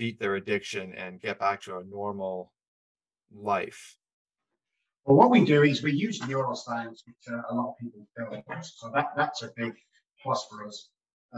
beat 0.00 0.18
their 0.18 0.34
addiction 0.34 0.94
and 0.94 1.20
get 1.20 1.38
back 1.38 1.60
to 1.60 1.76
a 1.76 1.84
normal 1.84 2.52
life 3.32 3.96
well 5.04 5.16
what 5.16 5.30
we 5.30 5.44
do 5.44 5.62
is 5.62 5.82
we 5.82 5.92
use 5.92 6.20
neuroscience 6.20 6.98
which 7.06 7.24
uh, 7.30 7.42
a 7.50 7.54
lot 7.54 7.70
of 7.70 7.78
people 7.78 8.06
don't 8.16 8.64
so 8.64 8.90
that 8.94 9.08
that's 9.16 9.42
a 9.42 9.50
big 9.56 9.74
plus 10.22 10.46
for 10.50 10.66
us 10.66 10.88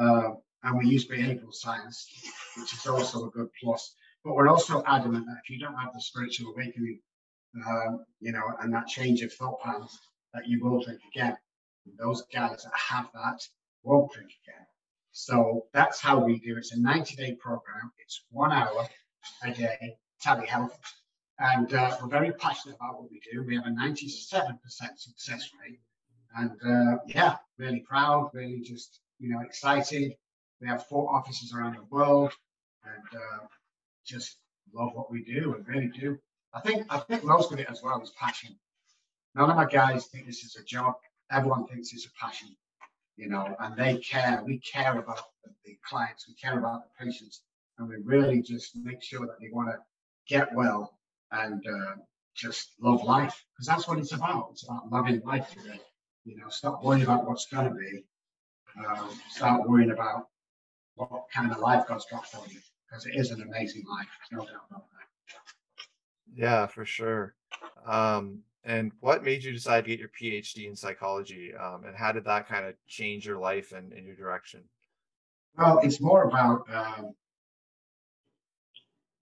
uh, 0.01 0.31
and 0.65 0.79
we 0.79 0.87
use 0.87 1.09
behavioral 1.09 1.53
science, 1.53 2.07
which 2.57 2.73
is 2.73 2.87
also 2.87 3.27
a 3.27 3.31
good 3.31 3.49
plus. 3.63 3.95
But 4.25 4.35
we're 4.35 4.49
also 4.49 4.83
adamant 4.87 5.27
that 5.27 5.41
if 5.43 5.51
you 5.51 5.59
don't 5.59 5.77
have 5.77 5.93
the 5.93 6.01
spiritual 6.01 6.53
awakening, 6.53 7.01
um, 7.67 8.05
you 8.21 8.33
know, 8.33 8.55
and 8.61 8.73
that 8.73 8.87
change 8.87 9.23
of 9.23 9.33
thought 9.33 9.61
patterns, 9.61 9.99
that 10.33 10.47
you 10.47 10.63
will 10.63 10.83
drink 10.83 11.01
again. 11.15 11.37
And 11.87 11.95
those 11.99 12.23
guys 12.33 12.63
that 12.63 12.73
have 12.75 13.09
that 13.15 13.41
won't 13.83 14.13
drink 14.13 14.31
again. 14.45 14.67
So 15.13 15.67
that's 15.73 16.01
how 16.01 16.19
we 16.25 16.39
do 16.39 16.57
it. 16.57 16.59
It's 16.59 16.73
a 16.73 16.81
90 16.81 17.17
day 17.17 17.35
program. 17.35 17.93
It's 17.99 18.25
one 18.31 18.53
hour 18.53 18.89
a 19.45 19.53
day, 19.53 19.97
telehealth. 20.25 20.73
And 21.39 21.73
uh, 21.75 21.97
we're 22.01 22.09
very 22.09 22.33
passionate 22.33 22.77
about 22.77 23.01
what 23.01 23.11
we 23.11 23.21
do. 23.33 23.43
We 23.43 23.57
have 23.57 23.67
a 23.67 23.71
97% 23.71 24.59
success 24.97 25.51
rate. 25.61 25.81
And 26.37 26.53
uh, 26.67 26.99
yeah, 27.07 27.37
really 27.59 27.81
proud, 27.81 28.31
really 28.33 28.61
just 28.61 29.01
you 29.23 29.29
know, 29.31 29.41
excited. 29.41 30.13
We 30.61 30.67
have 30.67 30.87
four 30.87 31.15
offices 31.15 31.55
around 31.55 31.77
the 31.77 31.85
world, 31.85 32.33
and 32.85 33.21
uh, 33.21 33.47
just 34.05 34.37
love 34.75 34.91
what 34.95 35.11
we 35.11 35.23
do. 35.23 35.55
We 35.57 35.73
really 35.73 35.89
do. 35.89 36.19
I 36.53 36.61
think 36.61 36.87
I 36.91 36.99
think 36.99 37.25
most 37.25 37.53
of 37.53 37.61
it 37.61 37.69
as 37.71 37.83
well 37.83 38.03
is 38.03 38.11
passion. 38.11 38.57
None 39.35 39.49
of 39.49 39.57
my 39.57 39.65
guys 39.65 40.07
think 40.07 40.27
this 40.27 40.43
is 40.45 40.57
a 40.57 40.65
job. 40.65 40.95
Everyone 41.31 41.67
thinks 41.67 41.93
it's 41.93 42.07
a 42.07 42.11
passion, 42.21 42.49
you 43.17 43.29
know, 43.29 43.55
and 43.61 43.77
they 43.77 43.99
care. 43.99 44.43
We 44.45 44.59
care 44.59 44.99
about 44.99 45.23
the, 45.65 45.77
clients. 45.89 46.29
We 46.29 46.35
care 46.35 46.59
about 46.59 46.85
the 46.85 47.05
patients, 47.05 47.43
and 47.79 47.89
we 47.89 47.97
really 48.05 48.43
just 48.43 48.77
make 48.77 49.03
sure 49.03 49.27
that 49.27 49.41
they 49.41 49.49
want 49.53 49.71
to 49.71 49.79
get 50.29 50.55
well 50.55 50.99
and 51.33 51.63
uh, 51.67 51.95
just 52.35 52.75
love 52.81 53.03
life 53.03 53.45
because 53.53 53.67
that's 53.67 53.89
what 53.89 53.99
it's 53.99 54.13
about. 54.13 54.49
It's 54.53 54.65
about 54.65 54.91
loving 54.91 55.21
life 55.25 55.51
today. 55.51 55.81
You 56.25 56.37
know, 56.37 56.49
stop 56.49 56.85
worrying 56.85 57.03
about 57.03 57.27
what's 57.27 57.47
going 57.47 57.69
to 57.69 57.75
be 57.75 58.05
um, 58.79 59.11
start 59.31 59.69
worrying 59.69 59.91
about 59.91 60.29
what 60.95 61.25
kind 61.35 61.51
of 61.51 61.59
life 61.59 61.87
God's 61.89 62.07
got 62.11 62.27
for 62.27 62.47
you 62.51 62.61
because 62.89 63.07
it 63.07 63.15
is 63.15 63.31
an 63.31 63.43
amazing 63.43 63.85
life. 63.89 64.07
No 64.31 64.41
doubt 64.41 64.67
about 64.71 64.85
that. 64.91 65.43
Yeah, 66.35 66.67
for 66.67 66.85
sure. 66.85 67.35
Um, 67.87 68.41
and 68.65 68.93
what 69.01 69.25
made 69.25 69.43
you 69.43 69.53
decide 69.53 69.85
to 69.85 69.91
get 69.91 69.99
your 69.99 70.11
PhD 70.11 70.69
in 70.69 70.77
psychology? 70.77 71.53
Um, 71.55 71.85
and 71.85 71.97
how 71.97 72.13
did 72.13 72.25
that 72.25 72.49
kind 72.49 72.67
of 72.67 72.75
change 72.87 73.27
your 73.27 73.39
life 73.39 73.73
and, 73.73 73.93
and 73.93 74.07
your 74.07 74.17
direction? 74.17 74.63
Well, 75.57 75.81
it's 75.83 76.01
more 76.01 76.25
about, 76.25 76.67
um, 76.73 77.15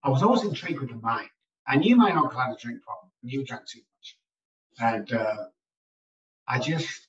I 0.02 0.10
was 0.10 0.22
always 0.22 0.44
intrigued 0.44 0.80
with 0.80 0.90
the 0.90 0.96
mind. 0.96 1.28
I 1.66 1.76
knew 1.76 1.96
my 1.96 2.10
uncle 2.12 2.38
had 2.38 2.52
a 2.52 2.56
drink 2.56 2.82
problem. 2.82 3.10
I 3.22 3.26
knew 3.26 3.44
drank 3.44 3.66
too 3.66 3.80
much. 3.80 4.16
And 4.78 5.12
uh, 5.12 5.44
I 6.48 6.58
just 6.58 7.06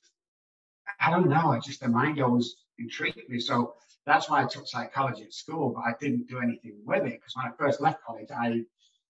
I 1.00 1.10
don't 1.10 1.28
know. 1.28 1.52
I 1.52 1.58
just 1.58 1.80
the 1.80 1.88
mind 1.88 2.20
always 2.20 2.54
intrigued 2.78 3.20
me. 3.28 3.40
So 3.40 3.74
that's 4.06 4.30
why 4.30 4.42
I 4.42 4.46
took 4.46 4.66
psychology 4.66 5.24
at 5.24 5.34
school, 5.34 5.70
but 5.70 5.82
I 5.84 5.94
didn't 6.00 6.28
do 6.28 6.38
anything 6.38 6.76
with 6.84 7.04
it 7.04 7.20
because 7.20 7.34
when 7.36 7.46
I 7.46 7.50
first 7.56 7.80
left 7.80 8.04
college, 8.04 8.28
I 8.30 8.62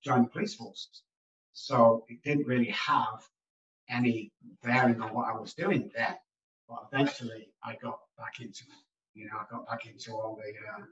joined 0.03 0.27
the 0.27 0.31
police 0.31 0.55
force. 0.55 0.89
So 1.53 2.05
it 2.09 2.23
didn't 2.23 2.47
really 2.47 2.71
have 2.71 3.27
any 3.89 4.33
bearing 4.63 5.01
on 5.01 5.15
what 5.15 5.29
I 5.29 5.39
was 5.39 5.55
doing 5.55 5.91
then. 5.95 6.17
But 6.69 6.89
eventually, 6.93 7.53
I 7.63 7.77
got 7.83 7.99
back 8.17 8.41
into 8.41 8.65
it. 8.65 8.85
You 9.15 9.27
know, 9.27 9.37
I 9.41 9.45
got 9.51 9.67
back 9.67 9.87
into 9.87 10.13
all 10.13 10.39
the 10.43 10.83
uh, 10.83 10.87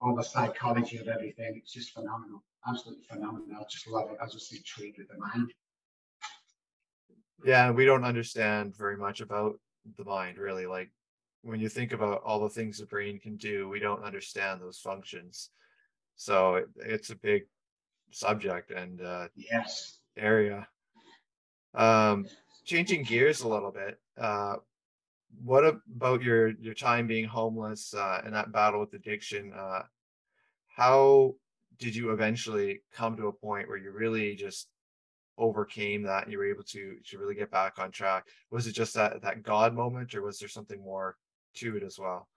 all 0.00 0.14
the 0.14 0.24
psychology 0.24 0.96
of 0.96 1.08
everything. 1.08 1.54
It's 1.56 1.72
just 1.72 1.92
phenomenal, 1.92 2.42
absolutely 2.66 3.04
phenomenal. 3.04 3.46
I 3.58 3.64
just 3.70 3.86
love 3.86 4.10
it. 4.10 4.16
I 4.20 4.24
was 4.24 4.32
just 4.32 4.52
intrigued 4.54 4.98
with 4.98 5.08
the 5.08 5.18
mind. 5.18 5.52
Yeah, 7.44 7.70
we 7.70 7.84
don't 7.84 8.04
understand 8.04 8.76
very 8.76 8.96
much 8.96 9.20
about 9.20 9.58
the 9.96 10.04
mind 10.04 10.38
really 10.38 10.66
like 10.66 10.90
when 11.42 11.60
you 11.60 11.68
think 11.68 11.92
about 11.92 12.22
all 12.22 12.40
the 12.40 12.48
things 12.48 12.78
the 12.78 12.86
brain 12.86 13.18
can 13.18 13.36
do 13.36 13.68
we 13.68 13.80
don't 13.80 14.04
understand 14.04 14.60
those 14.60 14.78
functions 14.78 15.50
so 16.16 16.56
it, 16.56 16.68
it's 16.76 17.10
a 17.10 17.16
big 17.16 17.42
subject 18.10 18.70
and 18.70 19.00
uh 19.02 19.28
yes. 19.34 19.98
area. 20.16 20.66
Um 21.74 22.26
changing 22.64 23.04
gears 23.04 23.40
a 23.40 23.48
little 23.48 23.72
bit 23.72 23.98
uh 24.18 24.56
what 25.42 25.64
about 25.64 26.22
your 26.22 26.50
your 26.60 26.74
time 26.74 27.06
being 27.06 27.24
homeless 27.24 27.94
uh 27.94 28.20
and 28.24 28.34
that 28.34 28.52
battle 28.52 28.80
with 28.80 28.92
addiction 28.94 29.52
uh 29.52 29.82
how 30.68 31.34
did 31.78 31.96
you 31.96 32.10
eventually 32.10 32.82
come 32.92 33.16
to 33.16 33.28
a 33.28 33.32
point 33.32 33.68
where 33.68 33.78
you 33.78 33.90
really 33.90 34.34
just 34.34 34.68
overcame 35.38 36.02
that 36.02 36.24
and 36.24 36.32
you 36.32 36.38
were 36.38 36.50
able 36.50 36.62
to 36.62 36.96
to 37.06 37.18
really 37.18 37.34
get 37.34 37.50
back 37.50 37.78
on 37.78 37.90
track? 37.90 38.26
Was 38.50 38.66
it 38.66 38.72
just 38.72 38.94
that 38.94 39.22
that 39.22 39.42
god 39.42 39.74
moment 39.74 40.14
or 40.14 40.22
was 40.22 40.38
there 40.38 40.48
something 40.48 40.80
more 40.82 41.16
to 41.54 41.76
it 41.76 41.82
as 41.82 41.98
well? 41.98 42.28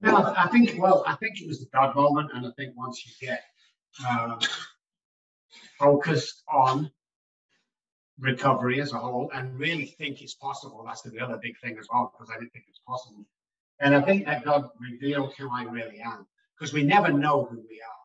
No 0.00 0.34
i 0.36 0.48
think 0.48 0.80
well 0.80 1.02
i 1.06 1.14
think 1.16 1.40
it 1.40 1.48
was 1.48 1.60
the 1.60 1.66
god 1.72 1.94
moment 1.96 2.30
and 2.34 2.46
i 2.46 2.50
think 2.56 2.76
once 2.76 3.04
you 3.04 3.26
get 3.26 3.42
uh, 4.06 4.38
focused 5.78 6.42
on 6.52 6.90
recovery 8.18 8.80
as 8.80 8.92
a 8.92 8.98
whole 8.98 9.30
and 9.34 9.58
really 9.58 9.86
think 9.98 10.22
it's 10.22 10.34
possible 10.34 10.82
that's 10.86 11.02
the 11.02 11.20
other 11.20 11.38
big 11.42 11.58
thing 11.60 11.76
as 11.78 11.86
well 11.92 12.12
because 12.12 12.32
i 12.34 12.38
didn't 12.38 12.52
think 12.52 12.64
it's 12.66 12.80
possible 12.86 13.26
and 13.80 13.94
i 13.94 14.00
think 14.00 14.24
that 14.24 14.42
god 14.42 14.70
revealed 14.80 15.34
who 15.36 15.50
i 15.50 15.64
really 15.64 16.00
am 16.00 16.26
because 16.58 16.72
we 16.72 16.82
never 16.82 17.12
know 17.12 17.44
who 17.44 17.56
we 17.56 17.80
are 17.82 17.96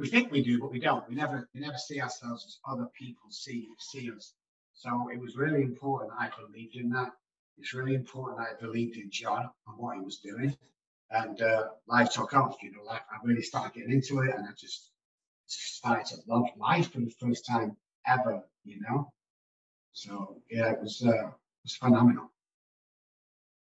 we 0.00 0.08
think 0.08 0.32
we 0.32 0.42
do, 0.42 0.58
but 0.58 0.72
we 0.72 0.80
don't. 0.80 1.06
We 1.10 1.14
never 1.14 1.46
we 1.54 1.60
never 1.60 1.76
see 1.76 2.00
ourselves 2.00 2.44
as 2.46 2.58
other 2.66 2.86
people 2.98 3.30
see 3.30 3.68
see 3.78 4.10
us. 4.10 4.32
So 4.72 5.10
it 5.12 5.20
was 5.20 5.36
really 5.36 5.62
important 5.62 6.12
I 6.18 6.30
believed 6.40 6.76
in 6.76 6.88
that. 6.90 7.12
It's 7.58 7.74
really 7.74 7.94
important 7.94 8.40
I 8.40 8.58
believed 8.58 8.96
in 8.96 9.10
John 9.10 9.50
and 9.68 9.76
what 9.76 9.96
he 9.96 10.02
was 10.02 10.16
doing. 10.18 10.56
And 11.10 11.42
uh, 11.42 11.68
life 11.86 12.10
took 12.12 12.32
off, 12.32 12.56
you 12.62 12.72
know, 12.72 12.82
like 12.84 13.02
I 13.12 13.16
really 13.22 13.42
started 13.42 13.74
getting 13.74 13.92
into 13.92 14.20
it 14.20 14.34
and 14.34 14.46
I 14.46 14.52
just 14.58 14.89
started 15.50 16.06
to 16.06 16.16
love 16.26 16.46
life 16.56 16.92
for 16.92 17.00
the 17.00 17.12
first 17.20 17.46
time 17.46 17.76
ever, 18.06 18.42
you 18.64 18.80
know. 18.80 19.12
So 19.92 20.42
yeah, 20.50 20.70
it 20.70 20.80
was 20.80 21.02
uh, 21.04 21.10
it 21.10 21.64
was 21.64 21.76
phenomenal. 21.76 22.30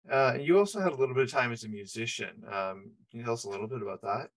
Uh, 0.10 0.38
you 0.40 0.58
also 0.58 0.80
had 0.80 0.92
a 0.92 0.96
little 0.96 1.16
bit 1.16 1.24
of 1.24 1.32
time 1.32 1.52
as 1.52 1.64
a 1.64 1.70
musician. 1.70 2.44
Um, 2.46 2.92
can 3.10 3.20
you 3.20 3.24
tell 3.24 3.34
us 3.34 3.46
a 3.46 3.50
little 3.50 3.68
bit 3.68 3.82
about 3.82 4.02
that? 4.02 4.30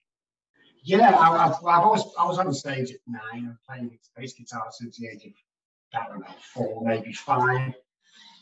Yeah, 0.83 1.17
I, 1.19 1.47
have 1.47 1.57
I've 1.67 1.85
always 1.85 2.03
I 2.19 2.25
was 2.25 2.39
on 2.39 2.53
stage 2.55 2.91
at 2.91 3.01
nine. 3.07 3.21
I'm 3.49 3.59
playing 3.69 3.99
bass 4.17 4.35
guitar 4.35 4.67
since 4.71 4.97
the 4.97 5.09
age 5.09 5.25
of 5.27 5.33
I 5.95 6.07
don't 6.09 6.21
know 6.21 6.35
four, 6.55 6.85
maybe 6.85 7.13
five. 7.13 7.75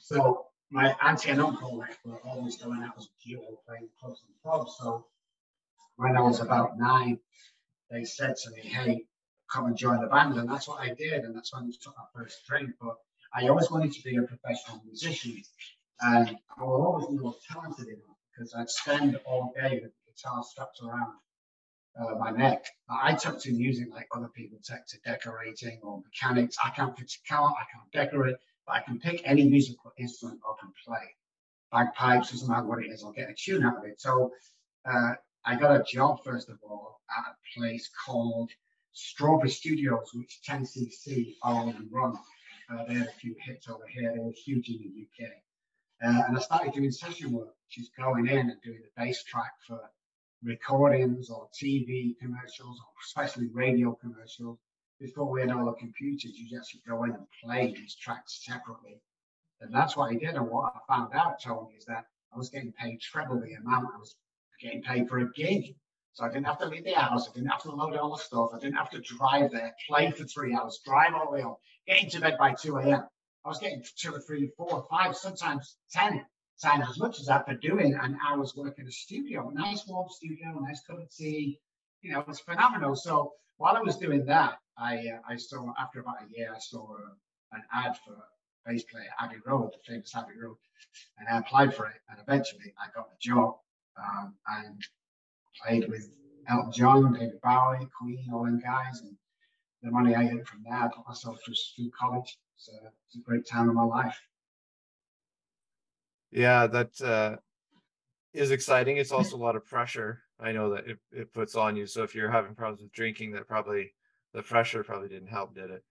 So 0.02 0.46
my 0.70 0.94
auntie 1.02 1.30
and 1.30 1.40
uncle 1.40 1.82
were 2.04 2.20
always 2.24 2.56
going 2.56 2.82
out 2.82 2.94
as 2.98 3.04
a 3.04 3.28
duo 3.28 3.60
playing 3.66 3.88
clubs 3.98 4.22
and 4.26 4.34
pubs. 4.44 4.76
So 4.78 5.06
when 5.96 6.16
I 6.16 6.20
was 6.20 6.40
about 6.40 6.78
nine, 6.78 7.18
they 7.90 8.04
said 8.04 8.36
to 8.36 8.50
me, 8.50 8.62
"Hey, 8.62 9.06
come 9.50 9.66
and 9.66 9.76
join 9.76 10.00
the 10.00 10.08
band," 10.08 10.36
and 10.38 10.48
that's 10.50 10.68
what 10.68 10.80
I 10.80 10.94
did, 10.94 11.24
and 11.24 11.34
that's 11.36 11.52
when 11.54 11.64
I 11.64 11.70
took 11.80 11.96
my 11.96 12.04
first 12.14 12.46
drink. 12.46 12.70
But 12.80 12.96
I 13.34 13.48
always 13.48 13.70
wanted 13.70 13.92
to 13.92 14.02
be 14.02 14.16
a 14.16 14.22
professional 14.22 14.82
musician, 14.84 15.42
and 16.00 16.38
I 16.58 16.62
was 16.64 16.84
always 16.84 17.20
more 17.20 17.34
talented 17.50 17.88
enough 17.88 18.18
because 18.32 18.54
I'd 18.54 18.70
spend 18.70 19.18
all 19.24 19.52
day 19.54 19.80
with 19.82 19.92
the 19.92 20.12
guitar 20.12 20.42
strapped 20.44 20.80
around 20.82 21.14
uh, 21.98 22.14
my 22.18 22.30
neck. 22.30 22.66
I 22.88 23.14
took 23.14 23.40
to 23.40 23.52
music 23.52 23.88
like 23.90 24.08
other 24.14 24.28
people 24.28 24.58
take 24.62 24.86
to 24.86 24.98
decorating 25.04 25.80
or 25.82 26.02
mechanics. 26.02 26.56
I 26.62 26.70
can't 26.70 26.96
fix 26.96 27.18
a 27.24 27.28
car, 27.28 27.48
I 27.48 27.64
can't 27.72 27.92
decorate, 27.92 28.36
but 28.66 28.76
I 28.76 28.80
can 28.80 28.98
pick 28.98 29.22
any 29.24 29.48
musical 29.48 29.92
instrument 29.98 30.40
up 30.48 30.58
and 30.62 30.72
play. 30.84 31.14
Bagpipes, 31.72 32.30
doesn't 32.30 32.48
matter 32.48 32.66
what 32.66 32.82
it 32.84 32.90
is, 32.90 33.02
I'll 33.02 33.12
get 33.12 33.30
a 33.30 33.34
tune 33.34 33.64
out 33.64 33.78
of 33.78 33.84
it. 33.84 34.00
So 34.00 34.32
uh, 34.84 35.14
I 35.48 35.54
got 35.54 35.80
a 35.80 35.84
job, 35.84 36.24
first 36.24 36.48
of 36.48 36.58
all, 36.64 37.00
at 37.16 37.24
a 37.24 37.58
place 37.58 37.88
called 38.04 38.50
Strawberry 38.92 39.48
Studios, 39.48 40.10
which 40.12 40.40
10cc 40.44 41.36
own 41.44 41.68
and 41.68 41.88
run. 41.92 42.18
Uh, 42.68 42.84
they 42.88 42.94
had 42.94 43.06
a 43.06 43.12
few 43.12 43.36
hits 43.38 43.68
over 43.68 43.86
here. 43.86 44.12
They 44.12 44.18
were 44.18 44.32
huge 44.32 44.68
in 44.68 44.78
the 44.78 45.24
UK. 45.24 45.30
Uh, 46.02 46.24
and 46.26 46.36
I 46.36 46.40
started 46.40 46.72
doing 46.72 46.90
session 46.90 47.30
work, 47.30 47.54
which 47.68 47.78
is 47.78 47.90
going 47.96 48.26
in 48.26 48.50
and 48.50 48.60
doing 48.64 48.80
the 48.82 49.00
bass 49.00 49.22
track 49.22 49.52
for 49.64 49.78
recordings 50.42 51.30
or 51.30 51.48
TV 51.54 52.18
commercials, 52.18 52.80
or 52.80 52.86
especially 53.04 53.46
radio 53.52 53.92
commercials. 53.92 54.58
Before 54.98 55.30
we 55.30 55.42
had 55.42 55.52
all 55.52 55.66
the 55.66 55.74
computers, 55.74 56.32
you 56.36 56.58
actually 56.58 56.82
go 56.88 57.04
in 57.04 57.12
and 57.12 57.26
play 57.44 57.72
these 57.72 57.94
tracks 57.94 58.44
separately. 58.44 59.00
And 59.60 59.72
that's 59.72 59.96
what 59.96 60.10
I 60.10 60.14
did. 60.16 60.34
And 60.34 60.48
what 60.50 60.72
I 60.74 60.92
found 60.92 61.14
out, 61.14 61.40
Tony, 61.40 61.74
is 61.78 61.84
that 61.84 62.06
I 62.34 62.36
was 62.36 62.50
getting 62.50 62.72
paid 62.72 63.00
treble 63.00 63.40
the 63.40 63.54
amount 63.54 63.94
I 63.94 63.98
was 63.98 64.16
getting 64.60 64.82
paid 64.82 65.08
for 65.08 65.18
a 65.18 65.30
gig. 65.32 65.74
So 66.12 66.24
I 66.24 66.28
didn't 66.28 66.46
have 66.46 66.58
to 66.60 66.66
leave 66.66 66.84
the 66.84 66.92
house. 66.92 67.28
I 67.28 67.32
didn't 67.34 67.50
have 67.50 67.62
to 67.62 67.72
load 67.72 67.94
all 67.96 68.16
the 68.16 68.22
stuff. 68.22 68.50
I 68.54 68.58
didn't 68.58 68.76
have 68.76 68.90
to 68.90 69.00
drive 69.00 69.50
there, 69.52 69.74
play 69.86 70.10
for 70.10 70.24
three 70.24 70.54
hours, 70.54 70.80
drive 70.84 71.12
all 71.14 71.26
the 71.26 71.32
way 71.32 71.42
home, 71.42 71.56
get 71.86 72.02
into 72.02 72.20
bed 72.20 72.36
by 72.38 72.54
2 72.54 72.78
a.m. 72.78 73.06
I 73.44 73.48
was 73.48 73.58
getting 73.58 73.82
two 73.96 74.14
or 74.14 74.20
three, 74.20 74.50
four 74.56 74.86
five, 74.90 75.14
sometimes 75.14 75.76
10 75.92 76.24
times 76.60 76.86
as 76.88 76.98
much 76.98 77.20
as 77.20 77.26
that 77.26 77.46
for 77.46 77.54
doing 77.54 77.94
an 77.94 78.18
hour's 78.26 78.54
work 78.56 78.78
in 78.78 78.86
a 78.86 78.90
studio. 78.90 79.48
A 79.48 79.54
Nice 79.54 79.86
warm 79.86 80.08
studio, 80.08 80.58
nice 80.58 80.82
cup 80.82 80.98
of 80.98 81.14
tea. 81.14 81.60
You 82.02 82.12
know, 82.12 82.24
it's 82.28 82.40
phenomenal. 82.40 82.96
So 82.96 83.32
while 83.58 83.76
I 83.76 83.80
was 83.80 83.98
doing 83.98 84.24
that, 84.26 84.58
I 84.78 84.96
uh, 85.08 85.18
I 85.28 85.36
saw 85.36 85.72
after 85.78 86.00
about 86.00 86.22
a 86.22 86.36
year, 86.36 86.52
I 86.54 86.58
saw 86.58 86.94
uh, 86.94 87.12
an 87.52 87.62
ad 87.72 87.96
for 88.04 88.16
bass 88.66 88.84
player 88.84 89.06
Abbey 89.20 89.36
Road, 89.46 89.72
the 89.72 89.92
famous 89.92 90.14
Abbey 90.14 90.38
Road, 90.40 90.56
and 91.18 91.28
I 91.28 91.38
applied 91.38 91.74
for 91.74 91.86
it, 91.86 92.00
and 92.10 92.18
eventually 92.20 92.74
I 92.78 92.86
got 92.94 93.10
the 93.10 93.16
job 93.20 93.56
um, 93.98 94.34
and 94.48 94.82
played 95.62 95.88
with 95.88 96.08
Elton 96.48 96.72
John, 96.72 97.12
David 97.12 97.40
Bowie, 97.42 97.88
Queen, 97.98 98.28
all 98.32 98.44
them 98.44 98.60
guys, 98.60 99.00
and 99.00 99.16
the 99.82 99.90
money 99.90 100.14
I 100.14 100.24
earned 100.24 100.46
from 100.46 100.62
there, 100.64 100.74
I 100.74 100.88
got 100.88 101.04
myself 101.06 101.38
through, 101.44 101.54
through 101.76 101.90
college. 101.98 102.38
So 102.56 102.72
it's 103.06 103.16
a 103.16 103.20
great 103.20 103.46
time 103.46 103.68
of 103.68 103.74
my 103.74 103.84
life. 103.84 104.18
Yeah, 106.30 106.66
that 106.66 107.00
uh, 107.00 107.36
is 108.32 108.50
exciting. 108.50 108.96
It's 108.96 109.12
also 109.12 109.36
a 109.36 109.38
lot 109.38 109.56
of 109.56 109.64
pressure. 109.64 110.22
I 110.40 110.52
know 110.52 110.70
that 110.70 110.86
it, 110.86 110.98
it 111.12 111.32
puts 111.32 111.54
on 111.54 111.76
you. 111.76 111.86
So 111.86 112.02
if 112.02 112.14
you're 112.14 112.30
having 112.30 112.54
problems 112.54 112.82
with 112.82 112.92
drinking, 112.92 113.32
that 113.32 113.48
probably 113.48 113.94
the 114.34 114.42
pressure 114.42 114.84
probably 114.84 115.08
didn't 115.08 115.28
help, 115.28 115.54
did 115.54 115.70
it? 115.70 115.82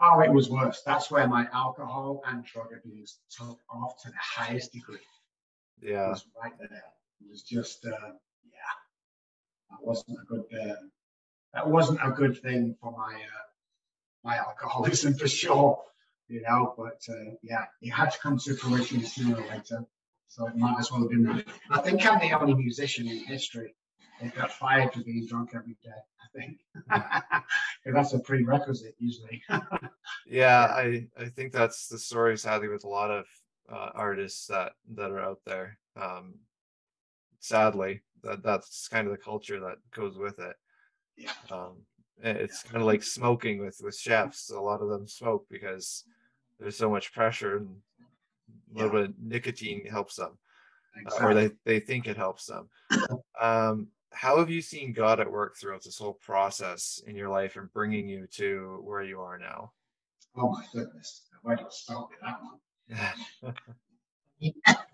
Oh, 0.00 0.20
it 0.20 0.32
was 0.32 0.48
worse. 0.48 0.82
That's 0.86 1.10
where 1.10 1.26
my 1.26 1.48
alcohol 1.52 2.22
and 2.26 2.44
drug 2.44 2.68
abuse 2.72 3.18
took 3.30 3.58
off 3.70 4.00
to 4.02 4.10
the 4.10 4.16
highest 4.20 4.72
degree. 4.72 4.98
Yeah. 5.82 6.06
It 6.06 6.10
was 6.10 6.26
right 6.40 6.52
there. 6.58 6.84
It 7.20 7.30
was 7.30 7.42
just, 7.42 7.84
uh, 7.86 7.90
yeah, 7.90 8.74
that 9.70 9.80
wasn't 9.80 10.18
a 10.18 10.24
good, 10.26 10.44
uh, 10.60 10.74
that 11.54 11.68
wasn't 11.68 12.00
a 12.02 12.10
good 12.10 12.40
thing 12.40 12.76
for 12.80 12.92
my, 12.92 13.14
uh, 13.14 13.46
my 14.24 14.36
alcoholism 14.36 15.14
for 15.18 15.28
sure, 15.28 15.82
you 16.28 16.42
know, 16.42 16.74
but, 16.76 17.02
uh, 17.08 17.34
yeah, 17.42 17.64
it 17.82 17.90
had 17.90 18.10
to 18.10 18.18
come 18.18 18.38
to 18.38 18.54
fruition 18.54 19.04
sooner 19.04 19.36
or 19.36 19.46
later. 19.48 19.84
So 20.28 20.46
it 20.46 20.56
might 20.56 20.78
as 20.78 20.92
well 20.92 21.00
have 21.00 21.10
been. 21.10 21.42
I 21.70 21.80
think 21.80 22.06
I'm 22.06 22.20
the 22.20 22.38
only 22.38 22.54
musician 22.54 23.08
in 23.08 23.18
history 23.24 23.74
that 24.20 24.34
got 24.34 24.52
fired 24.52 24.92
for 24.92 25.00
being 25.02 25.26
drunk 25.26 25.50
every 25.54 25.76
day. 25.82 25.90
I 26.22 26.38
think 26.38 27.44
that's 27.94 28.12
a 28.12 28.18
prerequisite 28.18 28.94
usually. 28.98 29.42
yeah, 30.26 30.66
I 30.70 31.06
I 31.18 31.30
think 31.30 31.52
that's 31.52 31.88
the 31.88 31.98
story 31.98 32.36
sadly 32.36 32.68
with 32.68 32.84
a 32.84 32.88
lot 32.88 33.10
of 33.10 33.26
uh, 33.72 33.90
artists 33.94 34.46
that 34.48 34.72
that 34.94 35.10
are 35.10 35.20
out 35.20 35.40
there. 35.46 35.78
Um, 35.96 36.34
sadly, 37.40 38.02
that 38.22 38.42
that's 38.42 38.88
kind 38.88 39.06
of 39.06 39.12
the 39.12 39.18
culture 39.18 39.60
that 39.60 39.76
goes 39.94 40.18
with 40.18 40.38
it. 40.38 40.56
Yeah. 41.16 41.32
Um, 41.50 41.82
it's 42.22 42.62
kind 42.62 42.78
of 42.78 42.86
like 42.86 43.02
smoking 43.02 43.60
with 43.60 43.80
with 43.82 43.96
chefs. 43.96 44.50
A 44.50 44.60
lot 44.60 44.82
of 44.82 44.88
them 44.88 45.06
smoke 45.06 45.46
because 45.50 46.04
there's 46.58 46.76
so 46.76 46.90
much 46.90 47.12
pressure 47.12 47.58
and 47.58 47.76
a 48.74 48.82
little 48.82 49.00
yeah. 49.00 49.06
bit 49.06 49.10
of 49.10 49.22
nicotine 49.22 49.86
helps 49.86 50.16
them, 50.16 50.38
exactly. 50.96 51.26
uh, 51.26 51.28
or 51.28 51.34
they 51.34 51.50
they 51.64 51.80
think 51.80 52.06
it 52.06 52.16
helps 52.16 52.46
them. 52.46 52.68
Um, 53.40 53.88
how 54.10 54.38
have 54.38 54.50
you 54.50 54.62
seen 54.62 54.92
God 54.92 55.20
at 55.20 55.30
work 55.30 55.56
throughout 55.56 55.84
this 55.84 55.98
whole 55.98 56.14
process 56.14 57.00
in 57.06 57.14
your 57.14 57.28
life 57.28 57.56
and 57.56 57.72
bringing 57.72 58.08
you 58.08 58.26
to 58.32 58.80
where 58.82 59.02
you 59.02 59.20
are 59.20 59.38
now? 59.38 59.72
Oh 60.36 60.50
my 60.50 60.64
goodness, 60.72 61.22
where 61.42 61.56
do 61.56 61.64
I 61.64 61.70
start 61.70 62.08
with 62.10 62.20
that 62.20 62.40
one? 64.42 64.84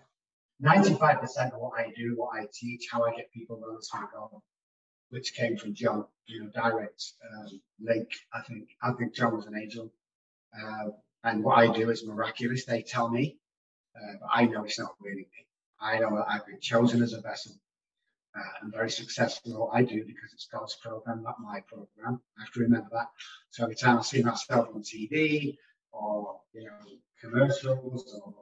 95% 0.63 1.53
of 1.53 1.59
what 1.59 1.79
I 1.79 1.91
do, 1.95 2.13
what 2.15 2.39
I 2.39 2.47
teach, 2.53 2.87
how 2.91 3.03
I 3.03 3.15
get 3.15 3.31
people 3.33 3.57
to 3.57 3.67
understand 3.67 4.07
God, 4.13 4.29
which 5.09 5.33
came 5.33 5.57
from 5.57 5.73
John, 5.73 6.05
you 6.27 6.43
know, 6.43 6.49
direct 6.53 7.03
um, 7.33 7.61
link. 7.81 8.07
I 8.33 8.41
think 8.41 8.69
I 8.81 8.91
think 8.93 9.13
John 9.13 9.35
was 9.35 9.45
an 9.45 9.57
angel. 9.57 9.91
Uh, 10.57 10.91
and 11.23 11.43
what 11.43 11.57
I 11.57 11.67
do 11.67 11.89
is 11.89 12.05
miraculous. 12.05 12.65
They 12.65 12.81
tell 12.83 13.09
me, 13.09 13.37
uh, 13.95 14.13
but 14.21 14.29
I 14.33 14.45
know 14.45 14.63
it's 14.63 14.79
not 14.79 14.95
really 15.01 15.27
me. 15.33 15.47
I 15.81 15.99
know 15.99 16.23
I've 16.27 16.45
been 16.45 16.61
chosen 16.61 17.01
as 17.01 17.13
a 17.13 17.21
vessel 17.21 17.53
uh, 18.35 18.41
I'm 18.61 18.71
very 18.71 18.89
successful 18.89 19.53
at 19.53 19.59
what 19.59 19.75
I 19.75 19.83
do 19.83 20.03
because 20.05 20.33
it's 20.33 20.47
God's 20.51 20.75
program, 20.75 21.23
not 21.23 21.39
my 21.39 21.61
program. 21.61 22.21
I 22.37 22.41
have 22.41 22.51
to 22.53 22.59
remember 22.61 22.89
that. 22.91 23.07
So 23.51 23.63
every 23.63 23.75
time 23.75 23.97
I 23.97 24.01
see 24.01 24.21
myself 24.21 24.69
on 24.73 24.81
TV 24.81 25.55
or 25.91 26.41
you 26.53 26.65
know 26.65 26.77
commercials 27.21 28.13
or 28.21 28.33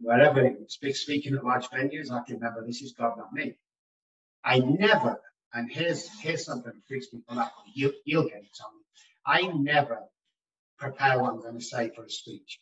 wherever, 0.00 0.50
speaking 0.68 1.34
at 1.34 1.44
large 1.44 1.66
venues, 1.68 2.10
I 2.10 2.22
can 2.24 2.36
remember 2.36 2.64
this 2.66 2.82
is 2.82 2.92
God, 2.92 3.16
not 3.18 3.32
me. 3.32 3.56
I 4.44 4.58
never, 4.60 5.20
and 5.54 5.70
here's 5.70 6.08
here's 6.20 6.44
something 6.44 6.72
that 6.72 6.86
freaks 6.86 7.08
people 7.08 7.38
out. 7.38 7.50
You, 7.74 7.92
you'll 8.04 8.24
get 8.28 8.42
it, 8.42 8.56
Tommy. 8.60 8.82
I 9.26 9.52
never 9.56 10.00
prepare 10.78 11.20
what 11.20 11.32
I'm 11.32 11.40
going 11.40 11.58
to 11.58 11.64
say 11.64 11.90
for 11.94 12.04
a 12.04 12.10
speech. 12.10 12.60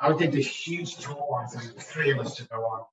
I 0.00 0.12
did 0.12 0.32
this 0.32 0.46
huge 0.46 0.96
tour, 0.96 1.46
and 1.52 1.74
the 1.74 1.80
three 1.80 2.10
of 2.10 2.18
us 2.18 2.36
to 2.36 2.44
go 2.44 2.56
on, 2.56 2.84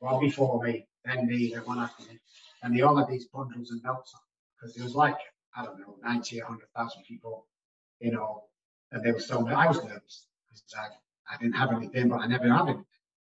well 0.00 0.20
before 0.20 0.62
me, 0.62 0.86
then 1.04 1.26
me, 1.26 1.52
then 1.54 1.64
one 1.64 1.78
after 1.78 2.02
me 2.04 2.18
and 2.62 2.76
they 2.76 2.82
all 2.82 2.96
had 2.96 3.08
these 3.08 3.26
bundles 3.26 3.70
and 3.70 3.82
notes 3.82 4.12
on 4.14 4.20
because 4.58 4.74
there 4.74 4.84
was 4.84 4.94
like 4.94 5.16
I 5.56 5.64
don't 5.64 5.80
know 5.80 5.96
90 6.04 6.40
or 6.40 6.44
100,000 6.44 7.02
people 7.06 7.46
you 8.00 8.12
know 8.12 8.44
and 8.92 9.04
they 9.04 9.12
were 9.12 9.20
so 9.20 9.46
I 9.48 9.66
was 9.66 9.82
nervous 9.82 10.26
because 10.48 10.62
I, 10.76 11.34
I 11.34 11.38
didn't 11.38 11.56
have 11.56 11.72
anything 11.72 12.08
but 12.08 12.20
I 12.20 12.26
never 12.26 12.48
had 12.48 12.62
anything 12.62 12.84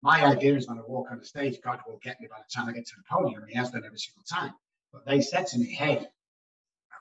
my 0.04 0.24
idea 0.24 0.56
is 0.56 0.68
when 0.68 0.78
I 0.78 0.82
walk 0.88 1.08
on 1.12 1.18
the 1.18 1.26
stage 1.26 1.58
God 1.64 1.80
will 1.88 2.00
get 2.04 2.22
me 2.22 2.28
by 2.30 2.38
the 2.38 2.52
time 2.54 2.70
I 2.70 2.74
get 2.74 2.86
to 2.86 2.96
the 2.98 3.04
podium 3.10 3.42
and 3.42 3.50
he 3.50 3.58
has 3.58 3.72
done 3.72 3.84
every 3.86 3.98
single 3.98 4.24
time 4.30 4.54
but 4.92 5.06
they 5.06 5.22
said 5.22 5.48
to 5.48 5.58
me 5.58 5.66
hey 5.66 6.06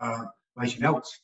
uh, 0.00 0.24
where's 0.54 0.78
your 0.78 0.90
notes 0.90 1.20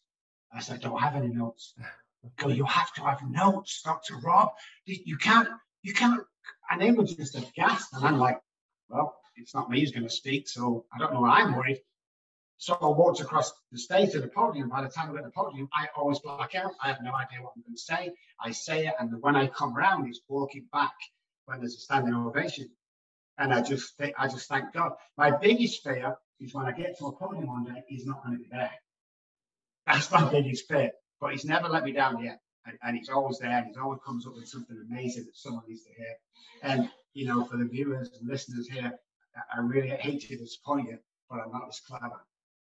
I 0.55 0.61
said 0.61 0.77
I 0.77 0.89
don't 0.89 1.01
have 1.01 1.17
any 1.17 1.29
notes 1.29 1.75
go 2.37 2.49
you 2.49 2.65
have 2.65 2.93
to 2.95 3.03
have 3.03 3.21
notes 3.29 3.81
Dr. 3.83 4.17
Rob 4.23 4.51
you 4.85 5.17
can't 5.17 5.49
you 5.83 5.95
can't 5.95 6.23
and 6.71 6.83
they 6.83 6.93
were 6.93 7.05
just 7.05 7.37
aghast 7.37 7.95
and 7.95 8.05
I'm 8.05 8.19
like 8.19 8.39
well 8.91 9.19
it's 9.41 9.55
not 9.55 9.71
me 9.71 9.81
who's 9.81 9.93
going 9.93 10.05
to 10.05 10.11
speak, 10.11 10.49
so 10.49 10.85
I 10.93 10.99
don't 10.99 11.13
know 11.15 11.21
why 11.21 11.41
I'm 11.41 11.55
worried. 11.55 11.81
So 12.57 12.75
I 12.75 12.87
walked 12.87 13.21
across 13.21 13.53
the 13.71 13.79
stage 13.79 14.13
to 14.13 14.21
the 14.21 14.27
podium. 14.29 14.69
By 14.69 14.83
the 14.83 14.89
time 14.89 15.11
I 15.11 15.13
get 15.13 15.19
to 15.21 15.27
the 15.27 15.31
podium, 15.31 15.69
I 15.73 15.87
always 15.97 16.19
black 16.19 16.55
out. 16.57 16.73
I 16.83 16.89
have 16.89 17.03
no 17.03 17.13
idea 17.15 17.41
what 17.41 17.53
I'm 17.57 17.63
going 17.63 17.77
to 17.77 17.81
say. 17.81 18.13
I 18.41 18.51
say 18.51 18.89
it, 18.89 18.95
and 18.99 19.23
when 19.23 19.37
I 19.37 19.47
come 19.47 19.75
round, 19.75 20.09
it's 20.09 20.21
walking 20.29 20.67
back 20.73 20.95
when 21.49 21.61
there's 21.61 21.75
a 21.75 21.81
standing 21.81 22.15
ovation. 22.15 22.69
And 23.39 23.55
I 23.55 23.63
just, 23.63 23.95
I 24.19 24.29
just 24.29 24.49
thank 24.49 24.73
God. 24.73 24.93
My 25.17 25.31
biggest 25.31 25.83
fear 25.83 26.17
is 26.41 26.53
when 26.53 26.67
I 26.67 26.73
get 26.73 26.99
to 26.99 27.07
a 27.07 27.13
podium 27.13 27.47
one 27.47 27.65
day, 27.65 27.83
he's 27.89 28.05
not 28.05 28.23
going 28.25 28.37
to 28.37 28.43
be 28.43 28.49
there. 28.51 28.71
That's 29.87 30.11
my 30.13 30.31
biggest 30.31 30.69
fear. 30.69 30.91
But 31.21 31.33
he's 31.33 31.45
never 31.45 31.69
let 31.69 31.85
me 31.85 31.93
down 31.93 32.23
yet. 32.23 32.41
And, 32.67 32.77
and 32.83 32.97
he's 32.97 33.09
always 33.09 33.39
there. 33.39 33.51
And 33.51 33.69
he's 33.69 33.79
always 33.79 34.01
comes 34.05 34.27
up 34.27 34.35
with 34.35 34.49
something 34.49 34.77
amazing 34.91 35.25
that 35.25 35.37
someone 35.37 35.63
needs 35.67 35.85
to 35.85 35.95
hear. 35.95 36.15
And, 36.63 36.91
you 37.15 37.27
know, 37.27 37.45
for 37.45 37.57
the 37.57 37.65
viewers 37.65 38.11
and 38.19 38.29
listeners 38.29 38.69
here, 38.69 38.93
I 39.55 39.61
really 39.61 39.89
hate 39.89 40.21
to 40.29 40.37
disappoint 40.37 40.89
you, 40.91 40.99
but 41.31 41.41
I'm 41.41 41.53
not 41.53 41.69
as 41.69 41.81
clever. 41.81 42.21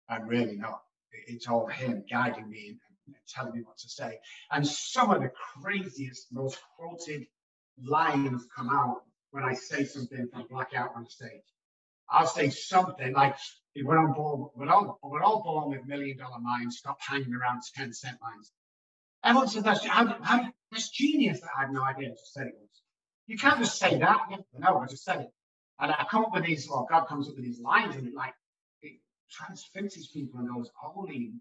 I'm 0.09 0.27
really 0.27 0.55
not. 0.55 0.81
It's 1.27 1.47
all 1.47 1.67
him 1.67 2.05
guiding 2.09 2.49
me 2.49 2.69
and, 2.69 2.79
and 3.07 3.15
telling 3.27 3.53
me 3.53 3.61
what 3.63 3.77
to 3.79 3.89
say. 3.89 4.19
And 4.49 4.65
some 4.65 5.11
of 5.11 5.21
the 5.21 5.31
craziest, 5.61 6.27
most 6.31 6.59
quoted 6.77 7.27
lines 7.83 8.45
come 8.55 8.69
out 8.69 9.03
when 9.31 9.43
I 9.43 9.53
say 9.53 9.85
something 9.85 10.27
from 10.31 10.47
blackout 10.49 10.91
on 10.95 11.07
stage. 11.07 11.41
I'll 12.09 12.27
say 12.27 12.49
something 12.49 13.13
like, 13.13 13.37
we're, 13.83 13.97
on 13.97 14.13
board, 14.13 14.51
we're, 14.55 14.69
all, 14.69 14.99
we're 15.03 15.23
all 15.23 15.41
born 15.43 15.69
with 15.69 15.87
million 15.87 16.17
dollar 16.17 16.39
minds, 16.39 16.77
stop 16.77 16.99
hanging 16.99 17.33
around 17.33 17.61
10 17.73 17.93
cent 17.93 18.17
lines. 18.21 18.51
Everyone 19.23 19.47
says 19.47 19.63
that's, 19.63 19.85
how, 19.85 20.17
how, 20.21 20.51
that's 20.71 20.89
genius. 20.89 21.39
That 21.41 21.49
I 21.57 21.61
have 21.61 21.71
no 21.71 21.83
idea. 21.83 22.09
I 22.09 22.11
just 22.11 22.33
said 22.33 22.47
it 22.47 22.55
was. 22.59 22.69
You 23.27 23.37
can't 23.37 23.59
just 23.59 23.77
say 23.77 23.97
that. 23.99 24.19
No, 24.57 24.79
I 24.79 24.87
just 24.87 25.03
said 25.03 25.21
it. 25.21 25.31
And 25.79 25.91
I 25.91 26.05
come 26.09 26.25
up 26.25 26.33
with 26.33 26.45
these, 26.45 26.67
or 26.67 26.85
God 26.89 27.05
comes 27.05 27.29
up 27.29 27.35
with 27.35 27.45
these 27.45 27.59
lines, 27.59 27.95
and 27.95 28.07
it 28.07 28.13
like 28.13 28.33
it 28.81 28.99
transfixes 29.31 30.07
people 30.11 30.39
and 30.39 30.49
goes, 30.49 30.69
"Holy 30.75 31.31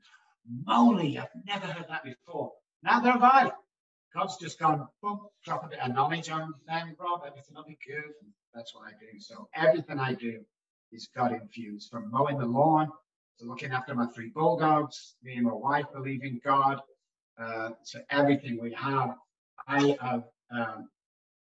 moly, 0.64 1.18
I've 1.18 1.28
never 1.46 1.66
heard 1.66 1.86
that 1.88 2.04
before." 2.04 2.52
Now 2.82 3.00
there 3.00 3.12
have 3.12 3.22
I. 3.22 3.50
God's 4.14 4.36
just 4.38 4.58
gone, 4.58 4.86
boom, 5.02 5.20
drop 5.44 5.64
a 5.64 5.68
bit 5.68 5.80
of 5.80 5.94
knowledge 5.94 6.30
on 6.30 6.52
them, 6.66 6.96
Rob. 6.98 7.22
Everything 7.26 7.54
will 7.54 7.64
be 7.64 7.78
good. 7.86 8.12
That's 8.54 8.74
what 8.74 8.88
I 8.88 8.90
do. 8.92 9.20
So 9.20 9.48
everything 9.54 9.98
I 9.98 10.14
do 10.14 10.40
is 10.90 11.08
God 11.14 11.32
infused, 11.32 11.90
from 11.90 12.10
mowing 12.10 12.38
the 12.38 12.46
lawn 12.46 12.90
to 13.38 13.44
looking 13.46 13.70
after 13.70 13.94
my 13.94 14.06
three 14.06 14.30
bulldogs. 14.34 15.14
Me 15.22 15.34
and 15.36 15.46
my 15.46 15.52
wife 15.52 15.86
believe 15.94 16.24
in 16.24 16.40
God. 16.44 16.80
Uh, 17.40 17.70
to 17.90 18.04
everything 18.10 18.58
we 18.60 18.70
have. 18.74 19.14
I 19.66 19.96
have 20.02 20.24
um, 20.50 20.90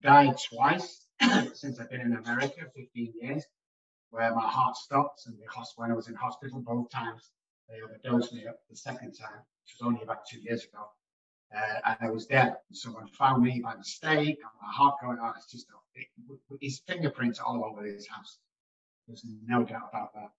died 0.02 0.36
twice 0.50 1.08
since 1.54 1.78
I've 1.78 1.90
been 1.90 2.00
in 2.00 2.16
America, 2.16 2.62
15 2.74 3.14
years, 3.20 3.44
where 4.10 4.34
my 4.34 4.48
heart 4.48 4.78
stopped 4.78 5.24
and 5.26 5.36
the 5.36 5.66
when 5.76 5.92
I 5.92 5.94
was 5.94 6.08
in 6.08 6.16
hospital 6.16 6.62
both 6.62 6.90
times, 6.90 7.32
they 7.68 7.82
overdosed 7.82 8.34
me 8.34 8.48
up 8.48 8.56
the 8.70 8.78
second 8.78 9.12
time, 9.12 9.42
which 9.64 9.76
was 9.78 9.86
only 9.86 10.04
about 10.04 10.26
two 10.26 10.40
years 10.40 10.64
ago. 10.64 10.86
Uh, 11.56 11.80
and 11.86 11.98
I 12.02 12.10
was 12.10 12.26
dead. 12.26 12.56
Someone 12.72 13.08
found 13.08 13.44
me 13.44 13.62
by 13.64 13.76
mistake, 13.76 14.38
and 14.40 14.52
my 14.62 14.72
heart 14.72 14.96
going 15.02 15.20
on. 15.20 15.34
It's 15.38 15.52
just 15.52 15.68
it, 15.96 16.08
his 16.62 16.82
fingerprints 16.88 17.40
all 17.40 17.64
over 17.64 17.86
his 17.86 18.08
house. 18.08 18.40
There's 19.08 19.26
no 19.46 19.64
doubt 19.64 19.90
about 19.90 20.14
that. 20.14 20.32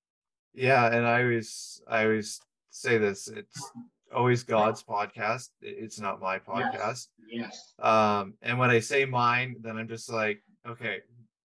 Yeah, 0.55 0.87
and 0.87 1.07
I 1.07 1.23
always 1.23 1.83
I 1.89 2.05
always 2.05 2.41
say 2.71 2.99
this. 2.99 3.29
It's 3.29 3.71
always 4.15 4.43
God's 4.43 4.83
podcast. 4.83 5.51
It's 5.61 6.01
not 6.01 6.21
my 6.21 6.39
podcast. 6.39 7.09
Yes. 7.29 7.49
yes. 7.49 7.75
Um, 7.79 8.35
and 8.43 8.59
when 8.59 8.71
I 8.71 8.81
say 8.81 9.05
mine, 9.05 9.57
then 9.61 9.77
I'm 9.77 9.89
just 9.89 10.11
like, 10.11 10.43
okay, 10.67 11.01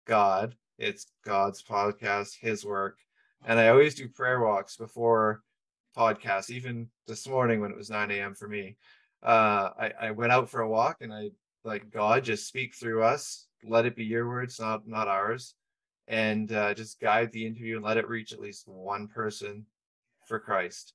God. 0.07 0.57
It's 0.79 1.07
God's 1.25 1.63
podcast, 1.63 2.39
His 2.41 2.65
work, 2.65 2.99
and 3.45 3.61
I 3.61 3.69
always 3.69 3.95
do 3.95 4.09
prayer 4.09 4.41
walks 4.41 4.77
before 4.77 5.43
podcasts. 5.97 6.51
Even 6.51 6.89
this 7.07 7.29
morning 7.29 7.61
when 7.61 7.71
it 7.71 7.77
was 7.77 7.91
9 7.91 8.11
a.m. 8.11 8.35
for 8.35 8.49
me, 8.49 8.77
uh, 9.23 9.71
I, 9.79 9.93
I 10.01 10.11
went 10.11 10.33
out 10.33 10.49
for 10.49 10.61
a 10.61 10.69
walk 10.69 10.99
and 11.01 11.13
I 11.13 11.31
like 11.65 11.91
God 11.91 12.25
just 12.25 12.49
speak 12.49 12.75
through 12.75 13.03
us. 13.03 13.47
Let 13.65 13.87
it 13.87 13.97
be 13.97 14.05
your 14.05 14.29
words, 14.29 14.59
not 14.59 14.87
not 14.87 15.09
ours, 15.09 15.55
and 16.09 16.51
uh, 16.53 16.75
just 16.75 17.01
guide 17.01 17.31
the 17.33 17.47
interview 17.47 17.77
and 17.77 17.85
let 17.85 17.97
it 17.97 18.09
reach 18.09 18.33
at 18.33 18.41
least 18.41 18.67
one 18.67 19.09
person 19.09 19.67
for 20.27 20.41
Christ, 20.41 20.95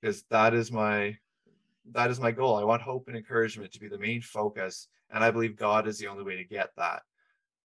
because 0.00 0.22
that 0.30 0.52
is 0.54 0.70
my 0.70 1.16
that 1.92 2.10
is 2.10 2.20
my 2.20 2.30
goal. 2.30 2.56
I 2.56 2.64
want 2.64 2.82
hope 2.82 3.08
and 3.08 3.16
encouragement 3.16 3.72
to 3.72 3.80
be 3.80 3.88
the 3.88 3.98
main 3.98 4.20
focus, 4.20 4.88
and 5.10 5.24
I 5.24 5.30
believe 5.30 5.56
God 5.56 5.86
is 5.86 5.98
the 5.98 6.08
only 6.08 6.24
way 6.24 6.36
to 6.36 6.44
get 6.44 6.70
that. 6.76 7.02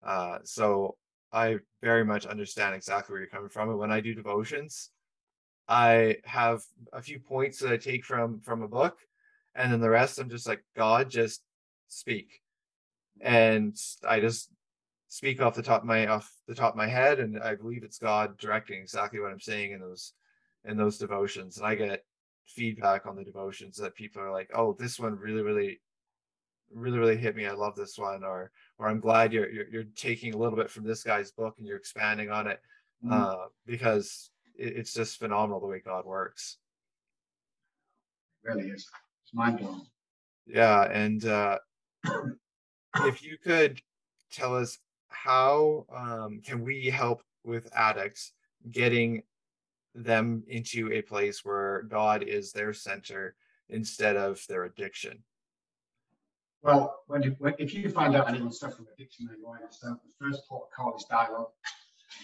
Uh, 0.03 0.39
so 0.43 0.97
I 1.31 1.57
very 1.81 2.05
much 2.05 2.25
understand 2.25 2.75
exactly 2.75 3.13
where 3.13 3.21
you're 3.21 3.29
coming 3.29 3.49
from. 3.49 3.69
And 3.69 3.79
when 3.79 3.91
I 3.91 3.99
do 4.01 4.13
devotions, 4.13 4.91
I 5.67 6.17
have 6.23 6.61
a 6.93 7.01
few 7.01 7.19
points 7.19 7.59
that 7.59 7.71
I 7.71 7.77
take 7.77 8.05
from 8.05 8.39
from 8.41 8.61
a 8.61 8.67
book, 8.67 8.97
and 9.55 9.71
then 9.71 9.79
the 9.79 9.89
rest 9.89 10.19
I'm 10.19 10.29
just 10.29 10.47
like 10.47 10.63
God 10.75 11.09
just 11.09 11.41
speak, 11.87 12.41
and 13.21 13.75
I 14.07 14.19
just 14.19 14.49
speak 15.07 15.41
off 15.41 15.55
the 15.55 15.63
top 15.63 15.81
of 15.81 15.87
my 15.87 16.07
off 16.07 16.31
the 16.47 16.55
top 16.55 16.73
of 16.73 16.77
my 16.77 16.87
head, 16.87 17.19
and 17.19 17.41
I 17.41 17.55
believe 17.55 17.83
it's 17.83 17.97
God 17.97 18.37
directing 18.37 18.81
exactly 18.81 19.19
what 19.19 19.31
I'm 19.31 19.39
saying 19.39 19.71
in 19.71 19.79
those 19.79 20.13
in 20.65 20.77
those 20.77 20.97
devotions, 20.97 21.57
and 21.57 21.65
I 21.65 21.75
get 21.75 22.03
feedback 22.47 23.05
on 23.05 23.15
the 23.15 23.23
devotions 23.23 23.77
that 23.77 23.95
people 23.95 24.21
are 24.21 24.31
like, 24.31 24.51
oh, 24.53 24.75
this 24.77 24.99
one 24.99 25.15
really 25.15 25.41
really 25.41 25.79
really 26.73 26.97
really 26.97 27.17
hit 27.17 27.35
me. 27.35 27.45
I 27.45 27.53
love 27.53 27.75
this 27.75 27.97
one, 27.97 28.23
or 28.23 28.51
or 28.77 28.89
I'm 28.89 28.99
glad 28.99 29.31
you're 29.31 29.49
you're, 29.49 29.67
you're 29.69 29.83
taking 29.95 30.33
a 30.33 30.37
little 30.37 30.57
bit 30.57 30.69
from 30.69 30.83
this 30.83 31.03
guy's 31.03 31.31
book 31.31 31.55
and 31.57 31.67
you're 31.67 31.77
expanding 31.77 32.29
on 32.29 32.47
it, 32.47 32.59
mm-hmm. 33.03 33.13
uh, 33.13 33.45
because 33.65 34.29
it, 34.57 34.75
it's 34.77 34.93
just 34.93 35.19
phenomenal 35.19 35.61
the 35.61 35.67
way 35.67 35.81
God 35.83 36.05
works. 36.05 36.57
It 38.43 38.49
really 38.49 38.69
is 38.69 38.87
mind 39.33 39.59
blowing. 39.59 39.81
Yeah, 40.47 40.83
and 40.83 41.25
uh, 41.25 41.57
if 43.01 43.23
you 43.23 43.37
could 43.43 43.81
tell 44.31 44.55
us 44.55 44.77
how 45.07 45.85
um, 45.93 46.41
can 46.45 46.63
we 46.63 46.85
help 46.85 47.23
with 47.43 47.69
addicts 47.75 48.33
getting 48.71 49.23
them 49.93 50.43
into 50.47 50.91
a 50.91 51.01
place 51.01 51.43
where 51.43 51.83
God 51.83 52.23
is 52.23 52.51
their 52.51 52.73
center 52.73 53.35
instead 53.69 54.17
of 54.17 54.45
their 54.47 54.65
addiction? 54.65 55.23
Well, 56.61 57.03
when, 57.07 57.23
you, 57.23 57.35
when 57.39 57.53
if 57.59 57.73
you 57.73 57.89
find 57.89 58.15
out 58.15 58.27
anyone's 58.27 58.59
suffering 58.59 58.87
addiction 58.93 59.29
and 59.31 59.41
going 59.43 59.61
yourself, 59.61 59.99
the 60.03 60.25
first 60.25 60.47
protocol 60.47 60.95
is 60.97 61.05
dialogue. 61.09 61.51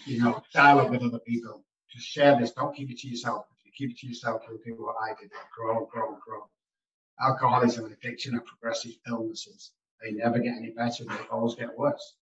You 0.06 0.22
know, 0.22 0.42
dialogue 0.52 0.90
with 0.90 1.02
other 1.02 1.20
people. 1.20 1.64
Just 1.90 2.06
share 2.06 2.38
this. 2.38 2.52
Don't 2.52 2.74
keep 2.74 2.90
it 2.90 2.98
to 2.98 3.08
yourself. 3.08 3.46
If 3.58 3.66
you 3.66 3.72
keep 3.72 3.96
it 3.96 4.00
to 4.00 4.06
yourself, 4.08 4.42
you'll 4.48 4.58
do 4.64 4.82
what 4.82 4.96
I 5.02 5.14
did. 5.20 5.30
Grow, 5.56 5.86
grow, 5.86 6.18
grow 6.24 6.48
alcoholism 7.22 7.84
and 7.84 7.94
addiction 7.94 8.34
are 8.34 8.40
progressive 8.40 8.92
illnesses. 9.06 9.70
They 10.02 10.12
never 10.12 10.38
get 10.38 10.56
any 10.56 10.70
better. 10.70 11.04
They 11.04 11.14
always 11.30 11.54
get 11.54 11.78
worse. 11.78 12.14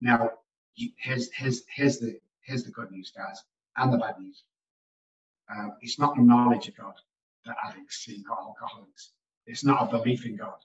Now, 0.00 0.30
here's, 0.74 1.30
here's, 1.32 1.62
here's, 1.74 1.98
the, 1.98 2.18
here's 2.42 2.64
the 2.64 2.70
good 2.70 2.90
news, 2.90 3.12
guys, 3.16 3.42
and 3.76 3.92
the 3.92 3.98
bad 3.98 4.18
news. 4.18 4.44
Um, 5.50 5.72
it's 5.80 5.98
not 5.98 6.16
the 6.16 6.22
knowledge 6.22 6.68
of 6.68 6.76
God 6.76 6.94
that 7.46 7.56
addicts 7.68 8.04
see 8.04 8.22
alcoholics. 8.30 9.10
It's 9.46 9.64
not 9.64 9.82
a 9.82 9.98
belief 9.98 10.24
in 10.24 10.36
God 10.36 10.56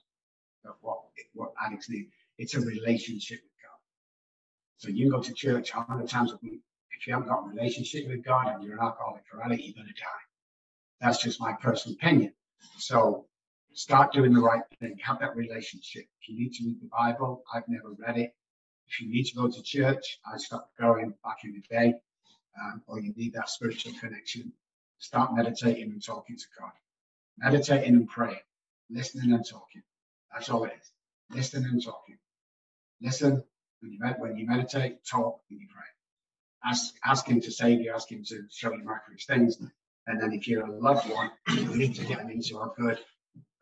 that 0.64 0.72
what, 0.80 1.00
what 1.34 1.52
addicts 1.64 1.90
need. 1.90 2.08
It's 2.38 2.54
a 2.54 2.60
relationship 2.60 3.40
with 3.42 3.52
God. 3.62 3.78
So 4.78 4.88
you 4.88 5.10
go 5.10 5.20
to 5.20 5.34
church 5.34 5.70
hundred 5.70 6.08
times 6.08 6.32
a 6.32 6.38
week. 6.42 6.60
If 6.98 7.06
you 7.06 7.14
haven't 7.14 7.28
got 7.28 7.44
a 7.44 7.48
relationship 7.48 8.08
with 8.08 8.24
God 8.24 8.46
and 8.48 8.64
you're 8.64 8.74
an 8.74 8.80
alcoholic 8.80 9.22
or 9.32 9.42
addict, 9.44 9.62
you're 9.62 9.74
going 9.74 9.86
to 9.86 10.00
die. 10.00 10.24
That's 11.00 11.22
just 11.22 11.40
my 11.40 11.52
personal 11.54 11.96
opinion. 11.96 12.32
So 12.78 13.26
Start 13.72 14.12
doing 14.12 14.32
the 14.32 14.40
right 14.40 14.62
thing. 14.80 14.96
Have 15.02 15.20
that 15.20 15.36
relationship. 15.36 16.04
If 16.20 16.28
you 16.28 16.38
need 16.38 16.52
to 16.54 16.64
read 16.64 16.80
the 16.80 16.88
Bible, 16.88 17.44
I've 17.54 17.68
never 17.68 17.92
read 17.98 18.18
it. 18.18 18.34
If 18.88 19.00
you 19.00 19.08
need 19.08 19.24
to 19.24 19.36
go 19.36 19.48
to 19.48 19.62
church, 19.62 20.18
I 20.26 20.36
stopped 20.38 20.76
going 20.78 21.14
back 21.22 21.38
in 21.44 21.52
the 21.52 21.62
day. 21.74 21.94
Um, 22.60 22.82
or 22.86 23.00
you 23.00 23.14
need 23.16 23.34
that 23.34 23.48
spiritual 23.48 23.92
connection. 24.00 24.52
Start 24.98 25.34
meditating 25.34 25.90
and 25.92 26.04
talking 26.04 26.36
to 26.36 26.44
God. 26.58 26.72
Meditating 27.38 27.94
and 27.94 28.08
praying. 28.08 28.40
Listening 28.90 29.32
and 29.32 29.48
talking. 29.48 29.82
That's 30.32 30.50
all 30.50 30.64
it 30.64 30.72
is. 30.80 30.92
Listening 31.36 31.70
and 31.70 31.82
talking. 31.82 32.18
Listen 33.00 33.42
when 33.80 33.92
you, 33.92 33.98
med- 34.00 34.16
when 34.18 34.36
you 34.36 34.46
meditate, 34.46 34.98
talk, 35.08 35.40
when 35.48 35.60
you 35.60 35.68
pray. 35.72 36.70
Ask, 36.70 36.94
ask 37.04 37.26
Him 37.26 37.40
to 37.40 37.50
save 37.50 37.80
you, 37.80 37.92
ask 37.94 38.10
Him 38.10 38.24
to 38.24 38.42
show 38.50 38.72
you 38.72 38.84
miraculous 38.84 39.24
things. 39.24 39.58
And 40.06 40.20
then 40.20 40.32
if 40.32 40.48
you're 40.48 40.66
a 40.66 40.78
loved 40.78 41.08
one, 41.10 41.30
you 41.48 41.76
need 41.76 41.94
to 41.94 42.04
get 42.04 42.18
them 42.18 42.30
into 42.30 42.58
a 42.58 42.70
good 42.76 42.98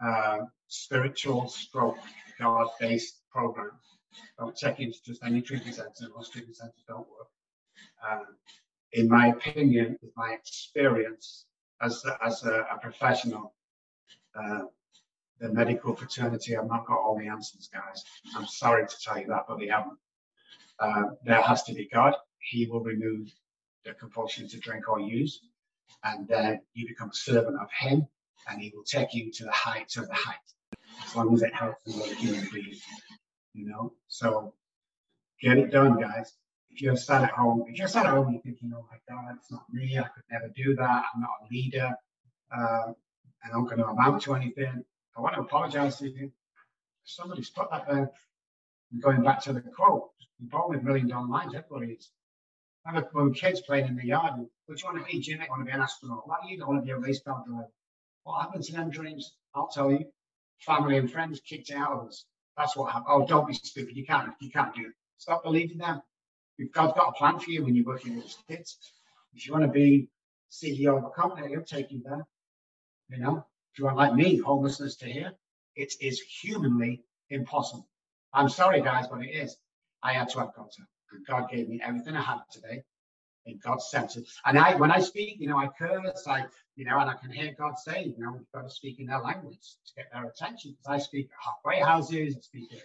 uh, 0.04 0.38
spiritual 0.68 1.48
stroke 1.48 1.98
God 2.38 2.68
based 2.80 3.20
program. 3.30 3.70
Don't 4.38 4.56
check 4.56 4.80
into 4.80 4.98
just 5.04 5.22
any 5.24 5.42
treatment 5.42 5.76
center. 5.76 6.12
Most 6.14 6.32
treatment 6.32 6.56
centers 6.56 6.84
don't 6.86 7.06
work. 7.08 7.28
Um, 8.08 8.26
in 8.92 9.08
my 9.08 9.28
opinion, 9.28 9.98
with 10.00 10.12
my 10.16 10.32
experience 10.32 11.44
as, 11.80 12.04
as 12.24 12.44
a, 12.44 12.66
a 12.72 12.78
professional, 12.80 13.54
uh, 14.34 14.62
the 15.40 15.48
medical 15.52 15.94
fraternity 15.94 16.54
have 16.54 16.66
not 16.66 16.86
got 16.86 16.98
all 16.98 17.18
the 17.18 17.28
answers, 17.28 17.68
guys. 17.72 18.04
I'm 18.34 18.46
sorry 18.46 18.86
to 18.86 18.96
tell 19.02 19.18
you 19.18 19.26
that, 19.28 19.44
but 19.48 19.58
they 19.58 19.68
haven't. 19.68 19.98
Uh, 20.80 21.10
there 21.24 21.42
has 21.42 21.62
to 21.64 21.74
be 21.74 21.88
God. 21.92 22.14
He 22.38 22.66
will 22.66 22.80
remove 22.80 23.28
the 23.84 23.94
compulsion 23.94 24.48
to 24.48 24.58
drink 24.58 24.88
or 24.88 25.00
use, 25.00 25.40
and 26.02 26.26
then 26.26 26.60
you 26.74 26.88
become 26.88 27.10
a 27.10 27.14
servant 27.14 27.56
of 27.60 27.68
Him 27.78 28.06
and 28.48 28.60
he 28.60 28.72
will 28.74 28.84
take 28.84 29.14
you 29.14 29.30
to 29.32 29.44
the 29.44 29.52
heights 29.52 29.96
of 29.96 30.08
the 30.08 30.14
height 30.14 30.36
as 31.04 31.16
long 31.16 31.32
as 31.34 31.42
it 31.42 31.54
helps 31.54 31.86
another 31.86 32.14
human 32.14 32.46
being. 32.52 32.78
You 33.54 33.66
know, 33.68 33.92
so 34.08 34.54
get 35.40 35.58
it 35.58 35.70
done, 35.70 36.00
guys. 36.00 36.32
If 36.70 36.82
you're 36.82 36.96
sat 36.96 37.24
at 37.24 37.30
home, 37.30 37.64
if 37.68 37.78
you're 37.78 37.88
sat 37.88 38.06
at 38.06 38.12
home 38.12 38.32
you're 38.32 38.42
thinking, 38.42 38.72
"Oh 38.74 38.86
my 38.90 38.98
God, 39.08 39.36
it's 39.36 39.50
not 39.50 39.64
me. 39.72 39.98
I 39.98 40.02
could 40.02 40.24
never 40.30 40.48
do 40.54 40.76
that. 40.76 41.04
I'm 41.14 41.20
not 41.20 41.30
a 41.42 41.52
leader, 41.52 41.94
uh, 42.56 42.92
and 43.42 43.52
I'm 43.52 43.62
not 43.62 43.70
going 43.70 43.78
to 43.78 43.86
amount 43.86 44.22
to 44.22 44.34
anything," 44.34 44.84
I 45.16 45.20
want 45.20 45.34
to 45.34 45.40
apologize 45.40 45.96
to 45.98 46.08
you. 46.08 46.30
Somebody's 47.04 47.50
put 47.50 47.70
that 47.70 47.88
there. 47.88 48.10
going 49.00 49.22
back 49.22 49.40
to 49.42 49.52
the 49.52 49.60
quote, 49.60 50.10
you're 50.38 50.48
born 50.48 50.70
with 50.70 50.82
million 50.82 51.08
dollar 51.08 51.26
minds. 51.26 51.54
Everybody 51.54 51.92
is. 51.94 52.10
I 52.86 52.90
remember 52.90 53.10
when 53.12 53.34
kids 53.34 53.60
playing 53.60 53.88
in 53.88 53.96
the 53.96 54.06
yard, 54.06 54.34
you 54.38 54.76
want 54.84 54.98
to 54.98 55.04
be, 55.04 55.20
Jimmy? 55.20 55.44
I 55.44 55.50
want 55.50 55.62
to 55.62 55.66
be 55.66 55.72
an 55.72 55.80
astronaut. 55.80 56.28
Why 56.28 56.36
do 56.42 56.48
you 56.48 56.64
want 56.66 56.80
to 56.80 56.86
be 56.86 56.92
a 56.92 56.98
race 56.98 57.20
car 57.20 57.44
driver? 57.46 57.68
What 58.28 58.42
happened 58.42 58.64
to 58.64 58.72
them 58.72 58.90
dreams? 58.90 59.32
I'll 59.54 59.68
tell 59.68 59.90
you. 59.90 60.04
Family 60.58 60.98
and 60.98 61.10
friends 61.10 61.40
kicked 61.40 61.70
out 61.70 61.92
of 61.92 62.08
us. 62.08 62.26
That's 62.58 62.76
what 62.76 62.92
happened. 62.92 63.06
Oh, 63.08 63.26
don't 63.26 63.48
be 63.48 63.54
stupid. 63.54 63.96
You 63.96 64.04
can't. 64.04 64.34
You 64.38 64.50
can't 64.50 64.74
do 64.74 64.82
it. 64.82 64.92
Stop 65.16 65.44
believing 65.44 65.78
them. 65.78 66.02
God's 66.74 66.92
got 66.92 67.08
a 67.08 67.12
plan 67.12 67.38
for 67.38 67.50
you 67.50 67.64
when 67.64 67.74
you're 67.74 67.86
working 67.86 68.16
with 68.16 68.24
his 68.24 68.36
kids. 68.46 68.76
If 69.32 69.46
you 69.46 69.54
want 69.54 69.64
to 69.64 69.70
be 69.70 70.10
CEO 70.52 70.98
of 70.98 71.04
a 71.04 71.10
company, 71.10 71.48
he'll 71.48 71.62
take 71.62 71.90
you 71.90 72.02
there. 72.04 72.26
You 73.08 73.18
know, 73.18 73.46
if 73.72 73.78
you 73.78 73.86
want 73.86 73.96
like 73.96 74.14
me, 74.14 74.36
homelessness 74.36 74.96
to 74.96 75.06
here, 75.06 75.32
it 75.74 75.94
is 75.98 76.20
humanly 76.20 77.04
impossible. 77.30 77.88
I'm 78.34 78.50
sorry, 78.50 78.82
guys, 78.82 79.06
but 79.08 79.22
it 79.22 79.30
is. 79.30 79.56
I 80.02 80.12
had 80.12 80.28
to 80.30 80.40
have 80.40 80.52
to. 80.52 80.82
And 81.12 81.26
God 81.26 81.48
gave 81.50 81.70
me 81.70 81.80
everything 81.82 82.14
I 82.14 82.20
had 82.20 82.40
today 82.52 82.82
in 83.48 83.58
God's 83.58 83.90
center. 83.90 84.20
And 84.44 84.58
I, 84.58 84.74
when 84.76 84.90
I 84.90 85.00
speak, 85.00 85.36
you 85.40 85.48
know, 85.48 85.58
I 85.58 85.68
curse, 85.68 86.26
I, 86.26 86.44
you 86.76 86.84
know, 86.84 86.98
and 86.98 87.10
I 87.10 87.14
can 87.14 87.30
hear 87.30 87.54
God 87.58 87.78
say, 87.78 88.04
you 88.04 88.22
know, 88.22 88.32
we've 88.32 88.52
got 88.54 88.62
to 88.62 88.70
speak 88.70 89.00
in 89.00 89.06
their 89.06 89.20
language 89.20 89.76
to 89.86 89.94
get 89.96 90.12
their 90.12 90.24
attention. 90.26 90.72
Because 90.72 91.00
I 91.00 91.04
speak 91.04 91.26
at 91.26 91.44
halfway 91.44 91.80
houses, 91.80 92.36
I 92.36 92.40
speak 92.40 92.72
at, 92.72 92.80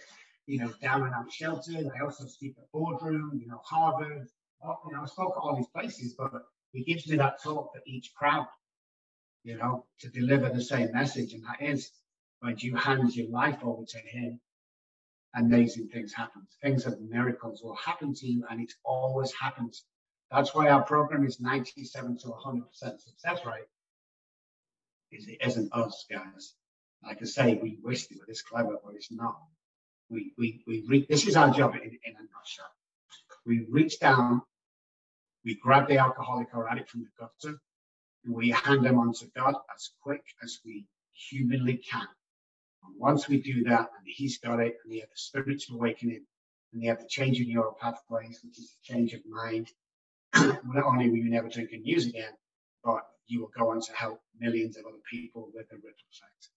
you 0.46 0.58
know, 0.58 0.72
down 0.82 1.02
and 1.02 1.14
out 1.14 1.32
shelters. 1.32 1.86
I 1.94 2.04
also 2.04 2.26
speak 2.26 2.54
at 2.58 2.70
boardroom, 2.72 3.38
you 3.40 3.46
know, 3.46 3.60
Harvard. 3.64 4.28
You 4.62 4.92
know, 4.92 5.02
I 5.02 5.06
spoke 5.06 5.34
at 5.36 5.40
all 5.40 5.56
these 5.56 5.68
places, 5.68 6.14
but 6.14 6.32
He 6.72 6.82
gives 6.82 7.06
me 7.06 7.16
that 7.16 7.42
talk 7.42 7.72
for 7.72 7.80
each 7.86 8.14
crowd, 8.14 8.46
you 9.42 9.56
know, 9.56 9.84
to 10.00 10.08
deliver 10.08 10.48
the 10.48 10.62
same 10.62 10.90
message, 10.92 11.34
and 11.34 11.44
that 11.44 11.60
is 11.60 11.90
when 12.40 12.56
you 12.58 12.74
hand 12.76 13.14
your 13.14 13.28
life 13.28 13.58
over 13.62 13.84
to 13.84 13.98
Him 13.98 14.40
amazing 15.34 15.88
things 15.88 16.12
happen. 16.12 16.46
Things 16.62 16.86
of 16.86 17.00
miracles 17.00 17.62
will 17.62 17.74
happen 17.74 18.14
to 18.14 18.26
you, 18.26 18.44
and 18.50 18.60
it 18.60 18.72
always 18.84 19.32
happens. 19.32 19.84
That's 20.34 20.52
why 20.52 20.68
our 20.68 20.82
program 20.82 21.24
is 21.24 21.38
97 21.38 22.18
to 22.18 22.26
100% 22.26 22.64
success 23.00 23.46
rate. 23.46 23.68
Is 25.12 25.28
it 25.28 25.38
isn't 25.46 25.72
us, 25.72 26.06
guys. 26.10 26.54
Like 27.04 27.22
I 27.22 27.24
say, 27.24 27.54
we 27.62 27.78
wish 27.84 28.08
they 28.08 28.16
were 28.16 28.26
this 28.26 28.42
clever, 28.42 28.76
but 28.84 28.96
it's 28.96 29.12
not. 29.12 29.36
We 30.10 30.32
we 30.36 30.64
we 30.66 30.84
re- 30.88 31.06
this 31.08 31.28
is 31.28 31.36
our 31.36 31.50
job 31.50 31.76
in, 31.76 31.82
in 31.82 32.16
a 32.16 32.26
nutshell. 32.34 32.72
We 33.46 33.66
reach 33.70 34.00
down, 34.00 34.42
we 35.44 35.54
grab 35.54 35.86
the 35.86 35.98
alcoholic 35.98 36.48
or 36.52 36.68
addict 36.68 36.90
from 36.90 37.02
the 37.02 37.10
gutter, 37.16 37.60
and 38.24 38.34
we 38.34 38.50
hand 38.50 38.84
them 38.84 38.98
on 38.98 39.12
to 39.12 39.26
God 39.36 39.54
as 39.72 39.90
quick 40.02 40.24
as 40.42 40.58
we 40.64 40.84
humanly 41.12 41.76
can. 41.76 42.08
And 42.84 42.98
once 42.98 43.28
we 43.28 43.40
do 43.40 43.62
that, 43.64 43.88
and 43.96 44.04
He's 44.04 44.38
got 44.38 44.58
it, 44.58 44.78
and 44.82 44.92
they 44.92 44.98
have 44.98 45.10
the 45.10 45.16
spiritual 45.16 45.76
awakening, 45.76 46.26
and 46.72 46.82
they 46.82 46.86
have 46.86 46.98
the 47.00 47.06
change 47.06 47.40
in 47.40 47.48
neural 47.48 47.78
pathways, 47.80 48.40
which 48.42 48.58
is 48.58 48.72
the 48.72 48.94
change 48.94 49.12
of 49.12 49.20
mind, 49.26 49.70
not 50.34 50.84
only 50.84 51.08
will 51.08 51.18
you 51.18 51.30
never 51.30 51.48
drink 51.48 51.70
and 51.72 51.86
use 51.86 52.06
again, 52.06 52.32
but 52.82 53.02
you 53.26 53.40
will 53.40 53.50
go 53.56 53.70
on 53.70 53.80
to 53.80 53.92
help 53.92 54.20
millions 54.38 54.76
of 54.76 54.84
other 54.86 54.98
people 55.10 55.50
with 55.54 55.68
the 55.68 55.76
ripple 55.76 55.90
effect. 56.12 56.50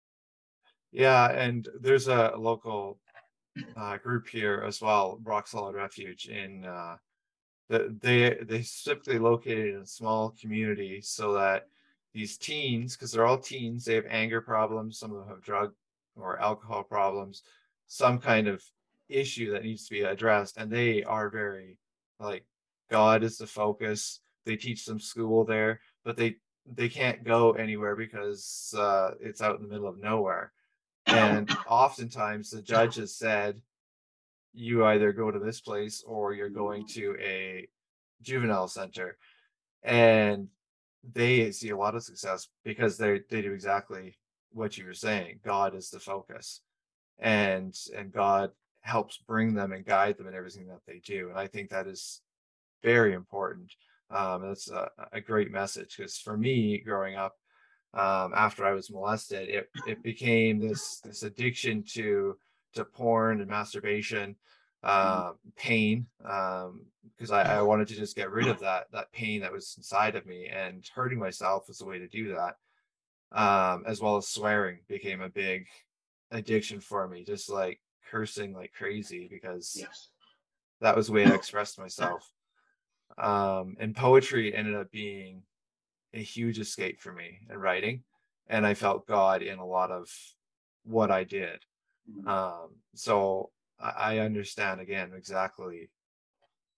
Yeah, 0.91 1.29
and 1.31 1.67
there's 1.79 2.07
a 2.07 2.33
local 2.37 2.99
uh, 3.75 3.97
group 3.97 4.27
here 4.27 4.63
as 4.65 4.81
well, 4.81 5.19
Rock 5.23 5.47
Solid 5.47 5.75
Refuge, 5.75 6.27
in 6.27 6.65
uh, 6.65 6.97
the, 7.69 7.95
they 8.01 8.37
they 8.41 8.61
specifically 8.61 9.19
located 9.19 9.75
in 9.75 9.81
a 9.81 9.85
small 9.85 10.33
community 10.39 11.01
so 11.01 11.33
that 11.33 11.67
these 12.13 12.37
teens, 12.37 12.95
because 12.95 13.11
they're 13.11 13.25
all 13.25 13.37
teens, 13.37 13.85
they 13.85 13.95
have 13.95 14.05
anger 14.09 14.41
problems, 14.41 14.97
some 14.97 15.11
of 15.11 15.19
them 15.19 15.27
have 15.27 15.41
drug 15.41 15.73
or 16.15 16.39
alcohol 16.39 16.83
problems, 16.83 17.43
some 17.87 18.17
kind 18.19 18.47
of 18.47 18.63
issue 19.09 19.51
that 19.51 19.63
needs 19.63 19.85
to 19.87 19.93
be 19.93 20.01
addressed, 20.01 20.57
and 20.57 20.71
they 20.71 21.03
are 21.03 21.29
very 21.29 21.77
like 22.19 22.45
God 22.89 23.23
is 23.23 23.37
the 23.37 23.47
focus. 23.47 24.21
They 24.45 24.55
teach 24.55 24.85
them 24.85 24.99
school 24.99 25.43
there, 25.43 25.81
but 26.03 26.17
they 26.17 26.37
they 26.65 26.89
can't 26.89 27.23
go 27.23 27.53
anywhere 27.53 27.95
because 27.95 28.73
uh, 28.77 29.11
it's 29.21 29.41
out 29.41 29.57
in 29.57 29.63
the 29.63 29.69
middle 29.69 29.87
of 29.87 29.99
nowhere. 29.99 30.51
And 31.05 31.49
oftentimes 31.69 32.49
the 32.49 32.61
judge 32.61 32.95
has 32.95 33.15
said, 33.15 33.61
you 34.53 34.85
either 34.85 35.13
go 35.13 35.31
to 35.31 35.39
this 35.39 35.61
place 35.61 36.03
or 36.05 36.33
you're 36.33 36.49
going 36.49 36.85
to 36.87 37.15
a 37.21 37.67
juvenile 38.21 38.67
center. 38.67 39.17
And 39.83 40.47
they 41.13 41.51
see 41.51 41.69
a 41.69 41.77
lot 41.77 41.95
of 41.95 42.03
success 42.03 42.49
because 42.63 42.97
they 42.97 43.21
they 43.29 43.41
do 43.41 43.53
exactly 43.53 44.17
what 44.51 44.77
you 44.77 44.85
were 44.85 44.93
saying. 44.93 45.39
God 45.45 45.75
is 45.75 45.89
the 45.89 45.99
focus. 45.99 46.61
And 47.19 47.75
and 47.95 48.11
God 48.11 48.51
helps 48.81 49.17
bring 49.17 49.53
them 49.53 49.73
and 49.73 49.85
guide 49.85 50.17
them 50.17 50.27
in 50.27 50.35
everything 50.35 50.67
that 50.67 50.81
they 50.87 50.99
do. 51.05 51.29
And 51.29 51.37
I 51.37 51.47
think 51.47 51.69
that 51.69 51.87
is 51.87 52.21
very 52.83 53.13
important. 53.13 53.71
Um, 54.09 54.47
that's 54.47 54.69
a, 54.69 54.89
a 55.11 55.21
great 55.21 55.51
message 55.51 55.95
because 55.97 56.17
for 56.17 56.37
me, 56.37 56.77
growing 56.79 57.15
up, 57.15 57.35
um, 57.93 58.33
after 58.35 58.65
I 58.65 58.73
was 58.73 58.91
molested, 58.91 59.49
it 59.49 59.69
it 59.87 60.03
became 60.03 60.59
this 60.59 60.99
this 60.99 61.23
addiction 61.23 61.83
to 61.93 62.37
to 62.75 62.85
porn 62.85 63.41
and 63.41 63.49
masturbation, 63.49 64.35
uh, 64.83 65.31
pain, 65.55 66.05
because 66.19 67.31
um, 67.31 67.33
I, 67.33 67.43
I 67.43 67.61
wanted 67.61 67.87
to 67.89 67.95
just 67.95 68.15
get 68.15 68.31
rid 68.31 68.47
of 68.47 68.59
that 68.59 68.85
that 68.91 69.11
pain 69.11 69.41
that 69.41 69.51
was 69.51 69.73
inside 69.77 70.15
of 70.15 70.25
me, 70.25 70.47
and 70.47 70.87
hurting 70.93 71.19
myself 71.19 71.67
was 71.67 71.81
a 71.81 71.85
way 71.85 71.99
to 71.99 72.07
do 72.07 72.35
that. 72.35 72.55
Um, 73.31 73.83
as 73.85 73.99
well 73.99 74.15
as 74.15 74.29
swearing 74.29 74.79
became 74.87 75.21
a 75.21 75.29
big 75.29 75.67
addiction 76.31 76.79
for 76.79 77.07
me, 77.07 77.23
just 77.25 77.49
like 77.49 77.81
cursing 78.09 78.53
like 78.53 78.71
crazy 78.73 79.27
because 79.29 79.75
yes. 79.77 80.09
that 80.81 80.95
was 80.95 81.07
the 81.07 81.13
way 81.13 81.25
I 81.25 81.33
expressed 81.33 81.79
myself. 81.79 82.25
Um, 83.17 83.77
and 83.79 83.95
poetry 83.95 84.55
ended 84.55 84.75
up 84.75 84.91
being 84.91 85.43
a 86.13 86.21
huge 86.21 86.59
escape 86.59 87.01
for 87.01 87.11
me 87.11 87.39
in 87.49 87.57
writing. 87.57 88.03
And 88.47 88.65
I 88.65 88.73
felt 88.73 89.07
God 89.07 89.41
in 89.41 89.59
a 89.59 89.65
lot 89.65 89.91
of 89.91 90.09
what 90.83 91.11
I 91.11 91.23
did. 91.23 91.59
Mm-hmm. 92.09 92.27
Um, 92.27 92.69
so 92.95 93.51
I, 93.79 93.89
I 93.89 94.17
understand 94.19 94.81
again 94.81 95.11
exactly 95.15 95.89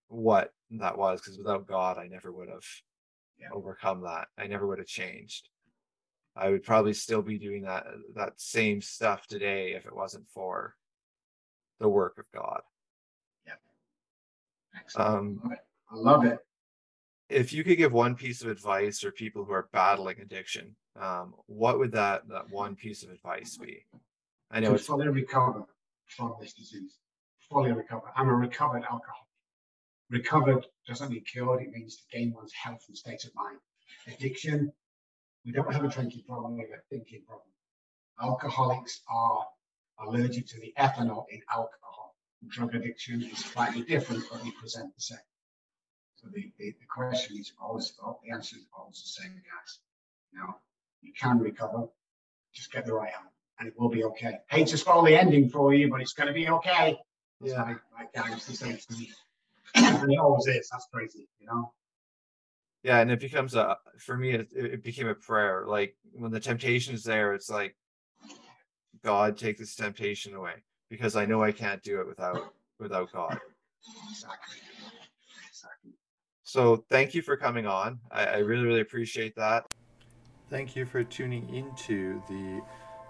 what 0.08 0.52
that 0.72 0.98
was 0.98 1.20
because 1.20 1.38
without 1.38 1.66
God, 1.66 1.98
I 1.98 2.08
never 2.08 2.32
would 2.32 2.48
have 2.48 2.66
yeah. 3.38 3.48
overcome 3.52 4.02
that. 4.02 4.28
I 4.36 4.46
never 4.46 4.66
would 4.66 4.78
have 4.78 4.88
changed. 4.88 5.48
I 6.36 6.50
would 6.50 6.62
probably 6.62 6.94
still 6.94 7.22
be 7.22 7.38
doing 7.38 7.62
that 7.62 7.86
that 8.14 8.40
same 8.40 8.80
stuff 8.80 9.26
today 9.26 9.72
if 9.72 9.86
it 9.86 9.94
wasn't 9.94 10.28
for 10.28 10.74
the 11.80 11.88
work 11.88 12.18
of 12.18 12.24
God. 12.32 12.62
Yeah. 13.46 13.54
Excellent. 14.76 15.08
Um, 15.08 15.52
I 15.90 15.96
love 15.96 16.24
it. 16.24 16.38
If 17.28 17.52
you 17.52 17.64
could 17.64 17.76
give 17.76 17.92
one 17.92 18.14
piece 18.14 18.42
of 18.42 18.48
advice 18.48 19.00
for 19.00 19.10
people 19.12 19.44
who 19.44 19.52
are 19.52 19.68
battling 19.72 20.20
addiction, 20.20 20.74
um, 21.00 21.34
what 21.46 21.78
would 21.78 21.92
that 21.92 22.28
that 22.28 22.50
one 22.50 22.74
piece 22.76 23.02
of 23.02 23.10
advice 23.10 23.56
be? 23.56 23.84
I 24.50 24.60
know 24.60 24.70
to 24.70 24.74
it's 24.74 24.86
fully 24.86 25.08
recover 25.08 25.64
from 26.06 26.34
this 26.40 26.52
disease. 26.52 26.96
Fully 27.50 27.72
recover. 27.72 28.06
I'm 28.16 28.28
a 28.28 28.34
recovered 28.34 28.82
alcoholic. 28.82 29.26
Recovered 30.10 30.66
doesn't 30.88 31.10
mean 31.10 31.22
cured. 31.24 31.62
It 31.62 31.70
means 31.70 31.96
to 31.96 32.02
gain 32.16 32.32
one's 32.32 32.52
health 32.52 32.84
and 32.88 32.96
state 32.96 33.24
of 33.24 33.34
mind. 33.34 33.58
Addiction, 34.08 34.72
we 35.44 35.52
don't 35.52 35.72
have 35.72 35.84
a 35.84 35.88
drinking 35.88 36.24
problem. 36.26 36.54
We 36.54 36.62
have 36.62 36.70
a 36.70 36.82
thinking 36.90 37.22
problem. 37.26 37.46
Alcoholics 38.20 39.00
are 39.08 39.46
allergic 40.04 40.46
to 40.48 40.60
the 40.60 40.74
ethanol 40.78 41.24
in 41.30 41.40
alcohol. 41.52 42.16
Drug 42.48 42.74
addiction 42.74 43.22
is 43.22 43.38
slightly 43.38 43.82
different, 43.82 44.24
but 44.30 44.42
they 44.42 44.50
present 44.52 44.94
the 44.94 45.00
same. 45.00 45.18
So 46.20 46.28
the, 46.34 46.50
the, 46.58 46.72
the 46.72 46.86
question 46.86 47.38
is 47.38 47.52
always, 47.62 47.92
the 47.96 48.32
answer 48.32 48.56
is 48.56 48.66
always 48.76 49.00
the 49.00 49.22
same, 49.22 49.32
guys. 49.32 49.78
You 50.32 50.40
know, 50.40 50.54
you 51.00 51.12
can 51.18 51.38
recover, 51.38 51.88
just 52.54 52.70
get 52.70 52.84
the 52.84 52.92
right 52.92 53.10
help, 53.10 53.32
and 53.58 53.68
it 53.68 53.74
will 53.78 53.88
be 53.88 54.04
okay. 54.04 54.38
Hate 54.50 54.66
to 54.68 54.76
spoil 54.76 55.02
the 55.02 55.16
ending 55.16 55.48
for 55.48 55.72
you, 55.72 55.88
but 55.88 56.02
it's 56.02 56.12
going 56.12 56.26
to 56.26 56.34
be 56.34 56.48
okay. 56.48 56.98
That's 57.40 57.52
yeah. 57.52 57.74
my, 57.96 58.04
guy 58.14 58.30
used 58.34 58.46
to 58.48 58.56
say 58.56 58.76
to 58.76 58.98
me. 58.98 59.10
and 59.76 60.12
it 60.12 60.18
always 60.18 60.46
is. 60.46 60.68
That's 60.70 60.86
crazy, 60.92 61.26
you 61.38 61.46
know? 61.46 61.72
Yeah, 62.82 62.98
and 63.00 63.10
it 63.10 63.20
becomes 63.20 63.54
a, 63.54 63.78
for 63.98 64.16
me, 64.16 64.32
it, 64.32 64.48
it 64.54 64.82
became 64.82 65.08
a 65.08 65.14
prayer. 65.14 65.64
Like 65.66 65.96
when 66.12 66.32
the 66.32 66.40
temptation 66.40 66.94
is 66.94 67.04
there, 67.04 67.34
it's 67.34 67.48
like, 67.48 67.76
God, 69.02 69.38
take 69.38 69.56
this 69.56 69.74
temptation 69.74 70.34
away 70.34 70.54
because 70.90 71.16
I 71.16 71.24
know 71.24 71.42
I 71.42 71.52
can't 71.52 71.82
do 71.82 72.00
it 72.00 72.06
without 72.06 72.52
without 72.78 73.12
God. 73.12 73.38
Exactly. 74.10 74.56
So 76.50 76.84
thank 76.88 77.14
you 77.14 77.22
for 77.22 77.36
coming 77.36 77.68
on. 77.68 78.00
I, 78.10 78.24
I 78.24 78.36
really, 78.38 78.64
really 78.64 78.80
appreciate 78.80 79.36
that. 79.36 79.72
Thank 80.48 80.74
you 80.74 80.84
for 80.84 81.04
tuning 81.04 81.48
into 81.54 82.20
the 82.28 82.60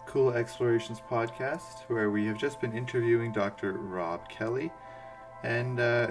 Cool 0.05 0.33
Explorations 0.33 1.01
podcast, 1.09 1.89
where 1.89 2.11
we 2.11 2.27
have 2.27 2.37
just 2.37 2.61
been 2.61 2.77
interviewing 2.77 3.33
Dr. 3.33 3.73
Rob 3.73 4.29
Kelly 4.29 4.71
and 5.43 5.81
uh, 5.81 6.09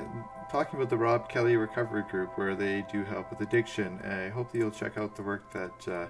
talking 0.51 0.79
about 0.79 0.89
the 0.89 0.97
Rob 0.97 1.29
Kelly 1.29 1.55
Recovery 1.55 2.01
Group, 2.09 2.35
where 2.35 2.55
they 2.55 2.83
do 2.91 3.03
help 3.03 3.29
with 3.29 3.41
addiction. 3.41 3.99
I 4.01 4.29
hope 4.29 4.51
that 4.51 4.57
you'll 4.57 4.71
check 4.71 4.97
out 4.97 5.15
the 5.15 5.21
work 5.21 5.51
that 5.51 5.87
uh, 5.87 6.07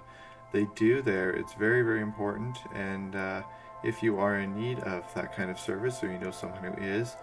they 0.53 0.69
do 0.73 1.01
there. 1.01 1.31
It's 1.31 1.53
very, 1.53 1.81
very 1.81 2.01
important. 2.01 2.59
And 2.73 3.17
uh, 3.17 3.41
if 3.83 4.01
you 4.01 4.19
are 4.19 4.39
in 4.39 4.55
need 4.55 4.79
of 4.79 5.13
that 5.15 5.35
kind 5.35 5.51
of 5.51 5.59
service, 5.59 6.01
or 6.01 6.09
you 6.09 6.17
know 6.17 6.31
someone 6.31 6.63
who 6.63 6.81
is, 6.81 7.17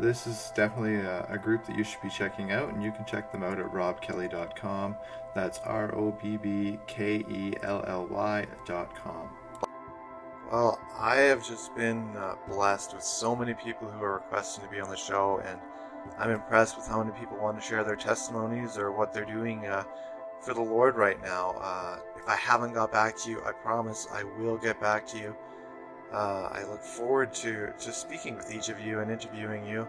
this 0.00 0.26
is 0.26 0.52
definitely 0.54 0.96
a, 0.96 1.26
a, 1.30 1.38
group 1.38 1.64
that 1.66 1.76
you 1.76 1.84
should 1.84 2.02
be 2.02 2.08
checking 2.08 2.52
out, 2.52 2.72
and 2.72 2.82
you 2.82 2.92
can 2.92 3.04
check 3.04 3.32
them 3.32 3.42
out 3.42 3.58
at 3.58 3.66
robkelly.com. 3.66 4.96
That's 5.34 5.58
R 5.60 5.94
O 5.94 6.12
B 6.22 6.36
B 6.36 6.78
K 6.86 7.24
E 7.28 7.54
L 7.62 7.84
L 7.86 8.06
Y.com. 8.06 9.28
Well, 10.50 10.78
I 10.96 11.16
have 11.16 11.46
just 11.46 11.74
been 11.74 12.16
uh, 12.16 12.36
blessed 12.48 12.94
with 12.94 13.02
so 13.02 13.34
many 13.34 13.54
people 13.54 13.88
who 13.88 14.02
are 14.02 14.14
requesting 14.14 14.64
to 14.64 14.70
be 14.70 14.80
on 14.80 14.88
the 14.88 14.96
show, 14.96 15.42
and 15.44 15.58
I'm 16.18 16.30
impressed 16.30 16.76
with 16.76 16.86
how 16.86 17.02
many 17.02 17.18
people 17.18 17.36
want 17.36 17.60
to 17.60 17.66
share 17.66 17.82
their 17.82 17.96
testimonies 17.96 18.78
or 18.78 18.92
what 18.92 19.12
they're 19.12 19.24
doing 19.24 19.66
uh, 19.66 19.84
for 20.40 20.54
the 20.54 20.62
Lord 20.62 20.96
right 20.96 21.20
now. 21.20 21.56
Uh, 21.60 21.98
if 22.16 22.28
I 22.28 22.36
haven't 22.36 22.74
got 22.74 22.92
back 22.92 23.16
to 23.18 23.30
you, 23.30 23.42
I 23.44 23.52
promise 23.52 24.06
I 24.12 24.22
will 24.22 24.56
get 24.56 24.80
back 24.80 25.06
to 25.08 25.18
you. 25.18 25.36
Uh, 26.12 26.48
I 26.52 26.64
look 26.64 26.82
forward 26.82 27.34
to, 27.34 27.72
to 27.78 27.92
speaking 27.92 28.36
with 28.36 28.54
each 28.54 28.68
of 28.68 28.80
you 28.80 29.00
and 29.00 29.10
interviewing 29.10 29.66
you. 29.66 29.88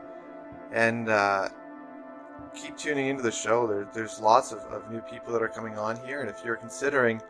And 0.72 1.10
uh, 1.10 1.50
keep 2.56 2.78
tuning 2.78 3.08
into 3.08 3.24
the 3.24 3.32
show. 3.32 3.68
There, 3.68 3.88
there's 3.94 4.20
lots 4.20 4.52
of, 4.52 4.60
of 4.60 4.92
new 4.92 5.02
people 5.02 5.32
that 5.34 5.42
are 5.42 5.48
coming 5.48 5.78
on 5.78 5.96
here. 6.06 6.22
And 6.22 6.30
if 6.30 6.44
you're 6.44 6.56
considering 6.56 7.22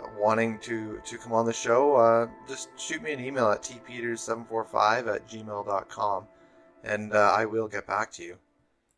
uh, 0.00 0.08
wanting 0.18 0.58
to, 0.60 1.00
to 1.04 1.18
come 1.18 1.32
on 1.32 1.44
the 1.44 1.52
show, 1.52 1.96
uh, 1.96 2.28
just 2.48 2.68
shoot 2.76 3.02
me 3.02 3.12
an 3.12 3.20
email 3.20 3.50
at 3.50 3.62
tpeters745 3.62 5.14
at 5.14 5.28
gmail.com. 5.28 6.26
And 6.84 7.12
uh, 7.12 7.34
I 7.36 7.44
will 7.46 7.68
get 7.68 7.86
back 7.86 8.12
to 8.12 8.22
you. 8.22 8.38